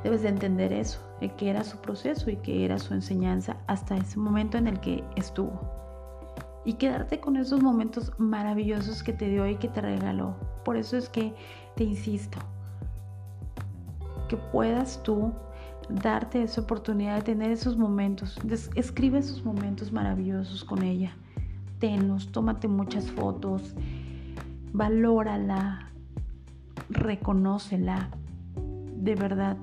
debes 0.03 0.23
de 0.23 0.29
entender 0.29 0.73
eso, 0.73 1.01
que 1.37 1.51
era 1.51 1.65
su 1.65 1.79
proceso 1.79 2.31
y 2.31 2.37
que 2.37 2.65
era 2.65 2.79
su 2.79 2.95
enseñanza 2.95 3.57
hasta 3.67 3.97
ese 3.97 4.19
momento 4.19 4.59
en 4.59 4.67
el 4.67 4.81
que 4.81 5.05
estuvo. 5.17 5.77
Y 6.65 6.75
quedarte 6.75 7.21
con 7.21 7.37
esos 7.37 7.63
momentos 7.63 8.13
maravillosos 8.19 9.03
que 9.03 9.13
te 9.13 9.29
dio 9.29 9.47
y 9.47 9.57
que 9.57 9.69
te 9.69 9.81
regaló. 9.81 10.37
Por 10.65 10.77
eso 10.77 10.97
es 10.97 11.09
que 11.09 11.35
te 11.77 11.85
insisto, 11.85 12.39
que 14.29 14.37
puedas 14.37 15.03
tú 15.03 15.33
darte 15.89 16.43
esa 16.43 16.61
oportunidad 16.61 17.17
de 17.17 17.23
tener 17.23 17.51
esos 17.51 17.79
momentos. 17.79 18.39
Escribe 18.75 19.19
esos 19.19 19.45
momentos 19.45 19.93
maravillosos 19.93 20.65
con 20.65 20.83
ella 20.83 21.17
tómate 22.33 22.67
muchas 22.69 23.11
fotos, 23.11 23.75
valórala, 24.73 25.91
reconócela, 26.91 28.11
de 28.97 29.15
verdad, 29.15 29.57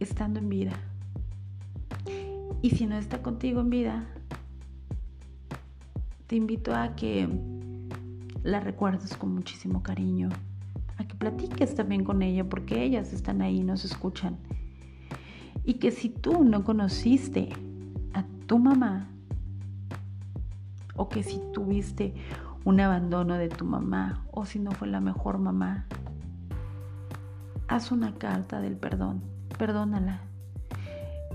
estando 0.00 0.38
en 0.38 0.48
vida. 0.48 0.72
Y 2.60 2.70
si 2.70 2.86
no 2.86 2.96
está 2.96 3.22
contigo 3.22 3.60
en 3.60 3.70
vida, 3.70 4.06
te 6.26 6.36
invito 6.36 6.74
a 6.74 6.94
que 6.94 7.28
la 8.42 8.60
recuerdes 8.60 9.16
con 9.16 9.34
muchísimo 9.34 9.82
cariño, 9.82 10.28
a 10.98 11.04
que 11.04 11.14
platiques 11.14 11.74
también 11.74 12.04
con 12.04 12.22
ella, 12.22 12.48
porque 12.48 12.82
ellas 12.82 13.12
están 13.12 13.40
ahí, 13.40 13.62
nos 13.62 13.84
escuchan. 13.84 14.36
Y 15.64 15.74
que 15.74 15.90
si 15.90 16.08
tú 16.08 16.44
no 16.44 16.64
conociste 16.64 17.48
a 18.12 18.24
tu 18.46 18.58
mamá, 18.58 19.11
o 20.96 21.08
que 21.08 21.22
si 21.22 21.40
tuviste 21.52 22.14
un 22.64 22.80
abandono 22.80 23.36
de 23.36 23.48
tu 23.48 23.64
mamá 23.64 24.26
o 24.30 24.44
si 24.44 24.58
no 24.58 24.70
fue 24.72 24.88
la 24.88 25.00
mejor 25.00 25.38
mamá, 25.38 25.86
haz 27.68 27.90
una 27.90 28.14
carta 28.14 28.60
del 28.60 28.76
perdón, 28.76 29.22
perdónala. 29.58 30.20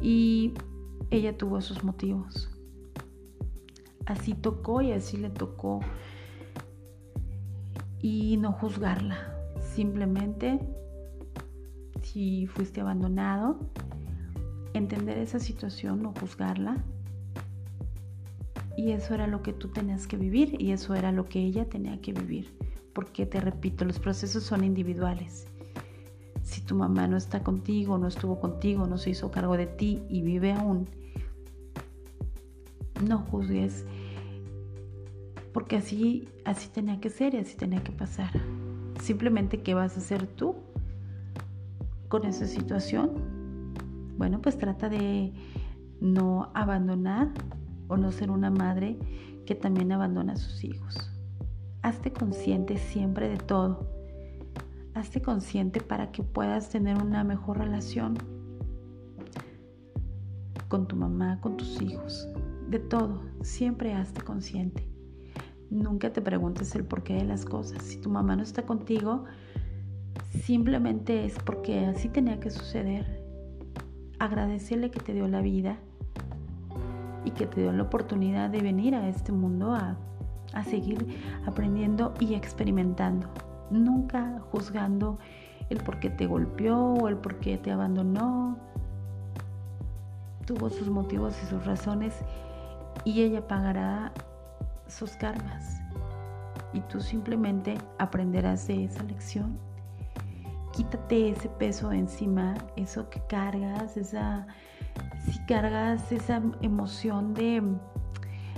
Y 0.01 0.53
ella 1.09 1.37
tuvo 1.37 1.61
sus 1.61 1.83
motivos. 1.83 2.49
Así 4.05 4.33
tocó 4.33 4.81
y 4.81 4.91
así 4.91 5.17
le 5.17 5.29
tocó. 5.29 5.81
Y 8.01 8.37
no 8.37 8.51
juzgarla, 8.51 9.17
simplemente 9.59 10.59
si 12.03 12.47
fuiste 12.47 12.81
abandonado, 12.81 13.59
entender 14.73 15.17
esa 15.17 15.39
situación, 15.39 16.03
no 16.03 16.13
juzgarla 16.17 16.77
y 18.77 18.91
eso 18.91 19.15
era 19.15 19.25
lo 19.25 19.41
que 19.41 19.53
tú 19.53 19.69
tenías 19.69 20.05
que 20.05 20.17
vivir 20.17 20.61
y 20.61 20.71
eso 20.71 20.93
era 20.93 21.11
lo 21.11 21.25
que 21.25 21.39
ella 21.39 21.65
tenía 21.65 21.99
que 21.99 22.13
vivir. 22.13 22.55
Porque 22.93 23.25
te 23.25 23.41
repito, 23.41 23.83
los 23.83 23.99
procesos 23.99 24.43
son 24.43 24.63
individuales. 24.63 25.47
Si 26.43 26.61
tu 26.61 26.75
mamá 26.75 27.07
no 27.07 27.17
está 27.17 27.43
contigo, 27.43 27.97
no 27.97 28.07
estuvo 28.07 28.39
contigo, 28.39 28.85
no 28.85 28.99
se 28.99 29.09
hizo 29.09 29.31
cargo 29.31 29.57
de 29.57 29.65
ti 29.65 30.03
y 30.09 30.21
vive 30.21 30.53
aún, 30.53 30.87
no 33.05 33.17
juzgues. 33.17 33.85
Porque 35.53 35.77
así, 35.77 36.29
así 36.45 36.69
tenía 36.69 36.99
que 36.99 37.09
ser 37.09 37.33
y 37.33 37.37
así 37.37 37.57
tenía 37.57 37.83
que 37.83 37.91
pasar. 37.91 38.29
Simplemente, 39.01 39.63
¿qué 39.63 39.73
vas 39.73 39.95
a 39.95 39.99
hacer 39.99 40.27
tú 40.27 40.55
con 42.09 42.25
esa 42.25 42.45
situación? 42.45 43.11
Bueno, 44.17 44.39
pues 44.39 44.55
trata 44.57 44.87
de 44.87 45.33
no 45.99 46.51
abandonar 46.53 47.33
o 47.87 47.97
no 47.97 48.11
ser 48.11 48.31
una 48.31 48.49
madre 48.49 48.97
que 49.45 49.55
también 49.55 49.91
abandona 49.91 50.33
a 50.33 50.37
sus 50.37 50.63
hijos. 50.63 51.11
Hazte 51.81 52.11
consciente 52.11 52.77
siempre 52.77 53.29
de 53.29 53.37
todo. 53.37 53.87
Hazte 54.93 55.21
consciente 55.21 55.79
para 55.79 56.11
que 56.11 56.23
puedas 56.23 56.69
tener 56.69 57.01
una 57.01 57.23
mejor 57.23 57.59
relación 57.59 58.17
con 60.67 60.87
tu 60.87 60.95
mamá, 60.95 61.39
con 61.39 61.55
tus 61.55 61.81
hijos, 61.81 62.27
de 62.69 62.79
todo. 62.79 63.21
Siempre 63.41 63.93
hazte 63.93 64.21
consciente. 64.21 64.87
Nunca 65.69 66.11
te 66.11 66.21
preguntes 66.21 66.75
el 66.75 66.83
porqué 66.83 67.13
de 67.15 67.25
las 67.25 67.45
cosas. 67.45 67.83
Si 67.83 67.97
tu 67.97 68.09
mamá 68.09 68.35
no 68.35 68.43
está 68.43 68.63
contigo, 68.63 69.25
simplemente 70.43 71.25
es 71.25 71.35
porque 71.39 71.85
así 71.85 72.09
tenía 72.09 72.39
que 72.39 72.49
suceder. 72.49 73.23
Agradecerle 74.19 74.91
que 74.91 74.99
te 74.99 75.13
dio 75.13 75.27
la 75.27 75.41
vida 75.41 75.79
y 77.25 77.31
que 77.31 77.45
te 77.45 77.61
dio 77.61 77.71
la 77.71 77.83
oportunidad 77.83 78.49
de 78.49 78.61
venir 78.61 78.95
a 78.95 79.07
este 79.07 79.31
mundo 79.31 79.73
a, 79.73 79.97
a 80.53 80.63
seguir 80.63 81.19
aprendiendo 81.45 82.13
y 82.19 82.33
experimentando. 82.35 83.27
Nunca 83.69 84.39
juzgando 84.51 85.17
el 85.69 85.79
por 85.83 85.99
qué 85.99 86.09
te 86.09 86.27
golpeó 86.27 86.93
o 86.93 87.07
el 87.07 87.17
por 87.17 87.39
qué 87.39 87.57
te 87.57 87.71
abandonó. 87.71 88.57
tuvo 90.45 90.69
sus 90.69 90.89
motivos 90.89 91.35
y 91.43 91.45
sus 91.47 91.65
razones 91.65 92.13
y 93.03 93.21
ella 93.21 93.45
pagará 93.47 94.13
sus 94.87 95.11
karmas. 95.11 95.81
Y 96.73 96.81
tú 96.81 97.01
simplemente 97.01 97.77
aprenderás 97.97 98.67
de 98.67 98.85
esa 98.85 99.03
lección. 99.03 99.57
Quítate 100.73 101.29
ese 101.29 101.49
peso 101.49 101.91
encima, 101.91 102.53
eso 102.75 103.09
que 103.09 103.19
cargas, 103.21 103.97
esa, 103.97 104.47
si 105.25 105.39
cargas 105.45 106.11
esa 106.11 106.41
emoción 106.61 107.33
de, 107.33 107.61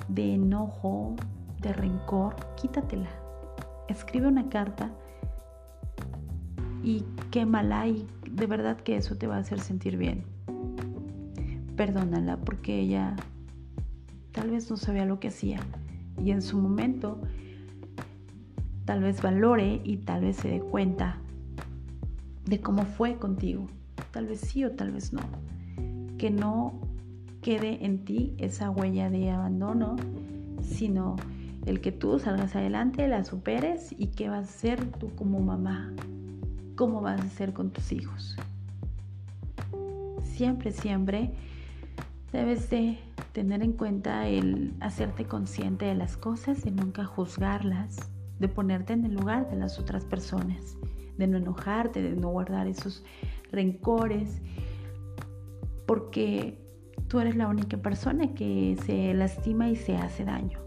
de 0.08 0.34
enojo, 0.36 1.16
de 1.62 1.74
rencor, 1.74 2.36
quítatela. 2.56 3.10
Escribe 3.88 4.28
una 4.28 4.50
carta 4.50 4.92
y 6.84 7.04
quémala 7.32 7.88
y 7.88 8.08
de 8.30 8.46
verdad 8.46 8.78
que 8.78 8.96
eso 8.96 9.18
te 9.18 9.28
va 9.28 9.38
a 9.38 9.40
hacer 9.40 9.60
sentir 9.60 9.98
bien. 9.98 10.24
Perdónala 11.76 12.38
porque 12.38 12.80
ella 12.80 13.16
tal 14.32 14.52
vez 14.52 14.70
no 14.70 14.78
sabía 14.78 15.06
lo 15.06 15.20
que 15.20 15.30
hacía 15.30 15.60
y 16.24 16.32
en 16.32 16.42
su 16.42 16.58
momento 16.58 17.20
tal 18.86 19.02
vez 19.02 19.22
valore 19.22 19.82
y 19.84 19.98
tal 19.98 20.22
vez 20.22 20.38
se 20.38 20.50
dé 20.50 20.60
cuenta 20.60 21.18
de 22.46 22.60
cómo 22.60 22.84
fue 22.86 23.18
contigo. 23.18 23.68
Tal 24.12 24.28
vez 24.28 24.40
sí 24.42 24.66
o 24.66 24.72
tal 24.72 24.92
vez 24.92 25.14
no. 25.14 25.22
Que 26.20 26.30
no 26.30 26.80
quede 27.42 27.84
en 27.84 28.06
ti 28.06 28.36
esa 28.38 28.70
huella 28.70 29.10
de 29.10 29.32
abandono, 29.32 29.96
sino 30.62 31.16
el 31.66 31.82
que 31.82 31.92
tú 31.92 32.20
salgas 32.20 32.56
adelante, 32.56 33.08
la 33.08 33.24
superes 33.24 33.96
y 33.98 34.08
qué 34.08 34.30
vas 34.30 34.46
a 34.46 34.50
hacer 34.50 34.86
tú 34.92 35.10
como 35.16 35.40
mamá, 35.40 35.94
cómo 36.76 37.02
vas 37.02 37.20
a 37.20 37.24
hacer 37.24 37.54
con 37.54 37.72
tus 37.72 37.92
hijos. 37.92 38.36
Siempre, 40.24 40.72
siempre 40.72 41.32
debes 42.32 42.70
de 42.70 43.00
tener 43.34 43.64
en 43.64 43.74
cuenta 43.74 44.28
el 44.28 44.74
hacerte 44.80 45.26
consciente 45.26 45.86
de 45.86 45.96
las 45.96 46.18
cosas, 46.18 46.64
de 46.64 46.72
nunca 46.72 47.06
juzgarlas, 47.06 47.98
de 48.40 48.48
ponerte 48.48 48.94
en 48.94 49.06
el 49.06 49.14
lugar 49.14 49.50
de 49.50 49.58
las 49.58 49.80
otras 49.80 50.06
personas, 50.06 50.78
de 51.18 51.28
no 51.28 51.38
enojarte, 51.38 52.02
de 52.02 52.16
no 52.16 52.30
guardar 52.30 52.68
esos 52.68 53.04
rencores, 53.52 54.42
porque 55.90 56.56
tú 57.08 57.20
eres 57.20 57.36
la 57.36 57.48
única 57.48 57.76
persona 57.78 58.36
que 58.36 58.78
se 58.86 59.12
lastima 59.16 59.70
y 59.70 59.76
se 59.76 59.98
hace 59.98 60.24
daño. 60.24 60.60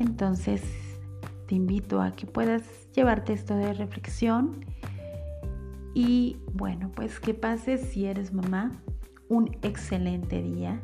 Entonces, 0.00 0.60
te 1.46 1.54
invito 1.54 2.02
a 2.02 2.10
que 2.10 2.26
puedas 2.26 2.64
llevarte 2.92 3.34
esto 3.34 3.54
de 3.54 3.72
reflexión 3.72 4.66
y 5.94 6.38
bueno, 6.52 6.90
pues 6.90 7.20
que 7.20 7.34
pases 7.34 7.80
si 7.82 8.06
eres 8.06 8.32
mamá 8.32 8.82
un 9.28 9.56
excelente 9.62 10.42
día. 10.42 10.80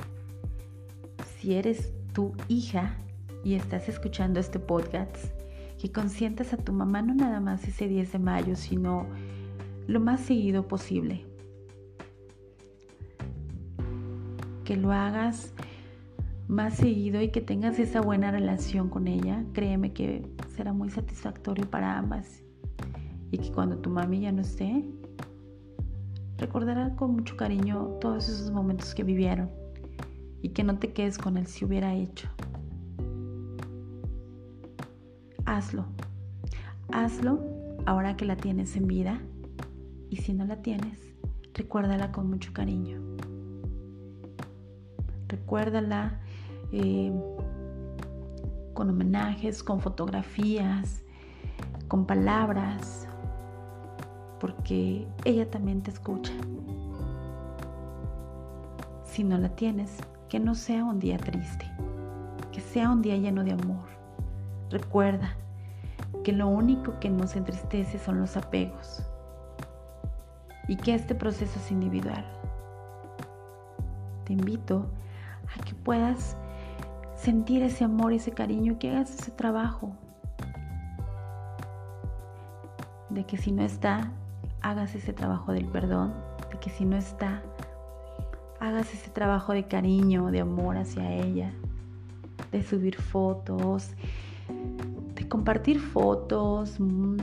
Si 1.37 1.55
eres 1.55 1.93
tu 2.13 2.33
hija 2.47 2.95
y 3.43 3.55
estás 3.55 3.89
escuchando 3.89 4.39
este 4.39 4.61
podcast, 4.61 5.17
que 5.81 5.91
consientas 5.91 6.53
a 6.53 6.59
tu 6.59 6.73
mamá 6.73 7.03
no 7.03 7.13
nada 7.13 7.41
más 7.41 7.67
ese 7.67 7.89
10 7.89 8.13
de 8.13 8.19
mayo, 8.21 8.55
sino 8.55 9.09
lo 9.89 9.99
más 9.99 10.21
seguido 10.21 10.69
posible. 10.69 11.27
Que 14.71 14.77
lo 14.77 14.93
hagas 14.93 15.53
más 16.47 16.75
seguido 16.75 17.21
y 17.21 17.31
que 17.31 17.41
tengas 17.41 17.81
esa 17.81 18.01
buena 18.01 18.31
relación 18.31 18.89
con 18.89 19.09
ella, 19.09 19.43
créeme 19.53 19.93
que 19.93 20.25
será 20.55 20.73
muy 20.73 20.91
satisfactorio 20.91 21.69
para 21.69 21.99
ambas. 21.99 22.45
Y 23.33 23.39
que 23.39 23.51
cuando 23.51 23.79
tu 23.79 23.91
mami 23.91 24.21
ya 24.21 24.31
no 24.31 24.43
esté, 24.43 24.85
recordará 26.39 26.95
con 26.95 27.17
mucho 27.17 27.37
cariño 27.37 27.99
todos 28.01 28.29
esos 28.29 28.53
momentos 28.53 28.95
que 28.95 29.03
vivieron 29.03 29.51
y 30.41 30.51
que 30.51 30.63
no 30.63 30.79
te 30.79 30.93
quedes 30.93 31.19
con 31.19 31.37
el 31.37 31.49
si 31.49 31.65
hubiera 31.65 31.93
hecho. 31.93 32.29
Hazlo. 35.47 35.85
Hazlo 36.93 37.41
ahora 37.87 38.17
que 38.17 38.25
la 38.25 38.37
tienes 38.37 38.77
en 38.77 38.87
vida 38.87 39.21
y 40.11 40.19
si 40.19 40.33
no 40.33 40.45
la 40.45 40.63
tienes, 40.63 41.01
recuérdala 41.55 42.13
con 42.13 42.31
mucho 42.31 42.53
cariño. 42.53 43.11
Recuérdala 45.31 46.21
eh, 46.73 47.13
con 48.75 48.91
homenajes, 48.91 49.63
con 49.63 49.81
fotografías, 49.81 51.03
con 51.87 52.05
palabras, 52.05 53.07
porque 54.41 55.07
ella 55.25 55.49
también 55.49 55.83
te 55.83 55.93
escucha. 55.93 56.33
Si 59.05 59.23
no 59.23 59.39
la 59.39 59.51
tienes, 59.51 59.99
que 60.29 60.41
no 60.41 60.57
sea 60.57 60.85
un 60.85 60.99
día 60.99 61.17
triste, 61.17 61.71
que 62.51 62.61
sea 62.61 62.91
un 62.91 63.01
día 63.01 63.17
lleno 63.17 63.45
de 63.45 63.53
amor. 63.53 63.89
Recuerda 64.71 65.37
que 66.25 66.33
lo 66.33 66.49
único 66.49 66.99
que 66.99 67.09
nos 67.09 67.37
entristece 67.37 68.01
son 68.01 68.21
los 68.21 68.37
apegos 68.37 69.05
y 70.67 70.77
que 70.77 70.95
este 70.95 71.15
proceso 71.15 71.59
es 71.61 71.71
individual. 71.71 72.25
Te 74.25 74.33
invito 74.33 74.87
a 74.87 75.01
que 75.59 75.75
puedas 75.75 76.37
sentir 77.17 77.63
ese 77.63 77.85
amor, 77.85 78.13
ese 78.13 78.33
cariño, 78.33 78.79
que 78.79 78.91
hagas 78.91 79.15
ese 79.15 79.31
trabajo. 79.31 79.93
De 83.11 83.25
que 83.25 83.37
si 83.37 83.53
no 83.53 83.63
está, 83.63 84.13
hagas 84.63 84.95
ese 84.95 85.13
trabajo 85.13 85.53
del 85.53 85.67
perdón. 85.67 86.15
De 86.51 86.59
que 86.59 86.71
si 86.71 86.85
no 86.85 86.97
está, 86.97 87.43
hagas 88.61 88.93
ese 88.95 89.11
trabajo 89.11 89.53
de 89.53 89.65
cariño, 89.65 90.31
de 90.31 90.41
amor 90.41 90.77
hacia 90.77 91.13
ella. 91.13 91.53
De 92.53 92.63
subir 92.63 92.97
fotos, 92.97 93.91
de 95.15 95.29
compartir 95.29 95.81
fotos, 95.81 96.79
mm, 96.79 97.17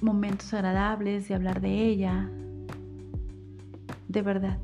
momentos 0.00 0.52
agradables, 0.54 1.28
de 1.28 1.34
hablar 1.34 1.60
de 1.60 1.84
ella. 1.86 2.30
De 4.08 4.22
verdad, 4.22 4.58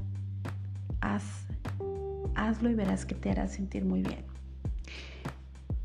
hazlo 2.48 2.70
y 2.70 2.74
verás 2.74 3.06
que 3.06 3.14
te 3.14 3.30
hará 3.30 3.48
sentir 3.48 3.84
muy 3.84 4.02
bien 4.02 4.24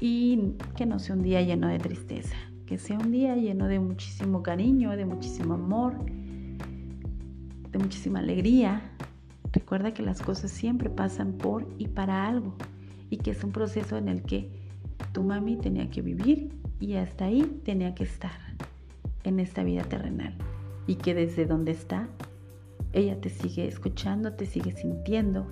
y 0.02 0.56
que 0.76 0.86
no 0.86 1.00
sea 1.00 1.15
un 1.15 1.21
día 1.21 1.41
lleno 1.41 1.67
de 1.67 1.78
tristeza, 1.78 2.36
que 2.65 2.80
sea 2.80 2.97
un 2.97 3.12
día 3.12 3.36
lleno 3.36 3.67
de 3.67 3.80
muchísimo 3.80 4.41
cariño, 4.41 4.89
de 4.97 5.06
muchísimo 5.06 5.54
amor, 5.54 5.93
de 7.71 7.78
muchísima 7.78 8.19
alegría. 8.19 8.82
Recuerda 9.54 9.93
que 9.93 10.02
las 10.02 10.21
cosas 10.21 10.50
siempre 10.50 10.89
pasan 10.89 11.34
por 11.34 11.67
y 11.78 11.88
para 11.88 12.28
algo 12.28 12.56
y 13.12 13.17
que 13.17 13.32
es 13.32 13.43
un 13.43 13.52
proceso 13.52 13.95
en 13.97 14.08
el 14.08 14.24
que 14.24 14.50
tu 15.12 15.24
mami 15.24 15.58
tenía 15.58 15.89
que 15.91 16.02
vivir 16.02 16.50
y 16.80 16.95
hasta 16.95 17.26
ahí 17.26 17.43
tenía 17.63 17.93
que 17.93 18.04
estar 18.04 18.32
en 19.24 19.39
esta 19.39 19.63
vida 19.63 19.84
terrenal 19.84 20.34
y 20.88 20.95
que 20.95 21.13
desde 21.13 21.45
donde 21.45 21.74
está 21.74 22.10
ella 22.93 23.21
te 23.21 23.30
sigue 23.30 23.67
escuchando, 23.67 24.34
te 24.34 24.45
sigue 24.45 24.71
sintiendo, 24.71 25.47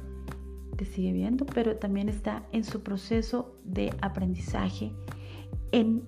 te 0.79 0.85
sigue 0.85 1.11
viendo, 1.11 1.45
pero 1.45 1.75
también 1.75 2.07
está 2.07 2.43
en 2.53 2.63
su 2.63 2.81
proceso 2.83 3.53
de 3.65 3.93
aprendizaje 4.01 4.93
en, 5.73 6.03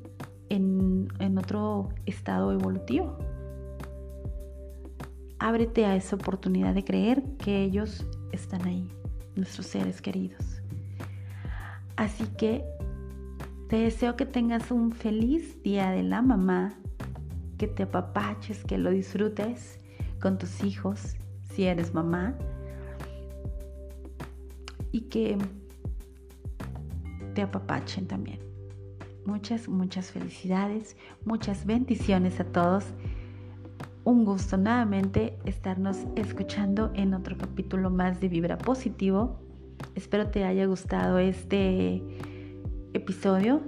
en, 0.47 1.37
otro 1.37 1.89
estado 2.05 2.53
evolutivo. 2.53 3.17
Ábrete 5.39 5.85
a 5.85 5.97
esa 5.97 6.15
oportunidad 6.15 6.73
de 6.73 6.85
creer 6.85 7.21
que 7.37 7.63
ellos 7.63 8.07
están 8.31 8.65
ahí, 8.65 8.89
nuestros 9.35 9.67
seres 9.67 10.01
queridos. 10.01 10.61
Así 11.97 12.23
que 12.37 12.63
te 13.67 13.75
deseo 13.75 14.15
que 14.15 14.25
tengas 14.25 14.71
un 14.71 14.93
feliz 14.93 15.61
día 15.63 15.91
de 15.91 16.03
la 16.03 16.21
mamá, 16.21 16.79
que 17.57 17.67
te 17.67 17.83
apapaches, 17.83 18.63
que 18.63 18.77
lo 18.77 18.91
disfrutes 18.91 19.81
con 20.21 20.37
tus 20.37 20.63
hijos, 20.63 21.17
si 21.41 21.65
eres 21.65 21.93
mamá 21.93 22.37
y 24.91 25.01
que 25.01 25.37
te 27.33 27.41
apapachen 27.41 28.07
también. 28.07 28.39
Muchas, 29.25 29.69
muchas 29.69 30.11
felicidades, 30.11 30.97
muchas 31.25 31.65
bendiciones 31.65 32.39
a 32.39 32.45
todos. 32.45 32.85
Un 34.03 34.25
gusto 34.25 34.57
nuevamente 34.57 35.37
estarnos 35.45 35.97
escuchando 36.15 36.91
en 36.95 37.13
otro 37.13 37.37
capítulo 37.37 37.91
más 37.91 38.19
de 38.19 38.29
Vibra 38.29 38.57
Positivo. 38.57 39.39
Espero 39.95 40.27
te 40.29 40.43
haya 40.43 40.65
gustado 40.65 41.19
este 41.19 42.01
episodio 42.93 43.61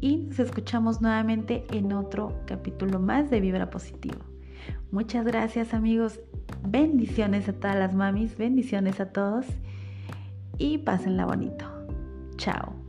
y 0.00 0.16
nos 0.16 0.38
escuchamos 0.38 1.02
nuevamente 1.02 1.66
en 1.72 1.92
otro 1.92 2.40
capítulo 2.46 3.00
más 3.00 3.30
de 3.30 3.40
Vibra 3.40 3.68
Positivo. 3.68 4.20
Muchas 4.92 5.26
gracias 5.26 5.74
amigos, 5.74 6.20
bendiciones 6.66 7.48
a 7.48 7.52
todas 7.52 7.76
las 7.76 7.94
mamis, 7.94 8.36
bendiciones 8.36 9.00
a 9.00 9.12
todos 9.12 9.46
y 10.60 10.78
pásenla 10.78 11.24
bonito. 11.24 11.64
Chao. 12.36 12.79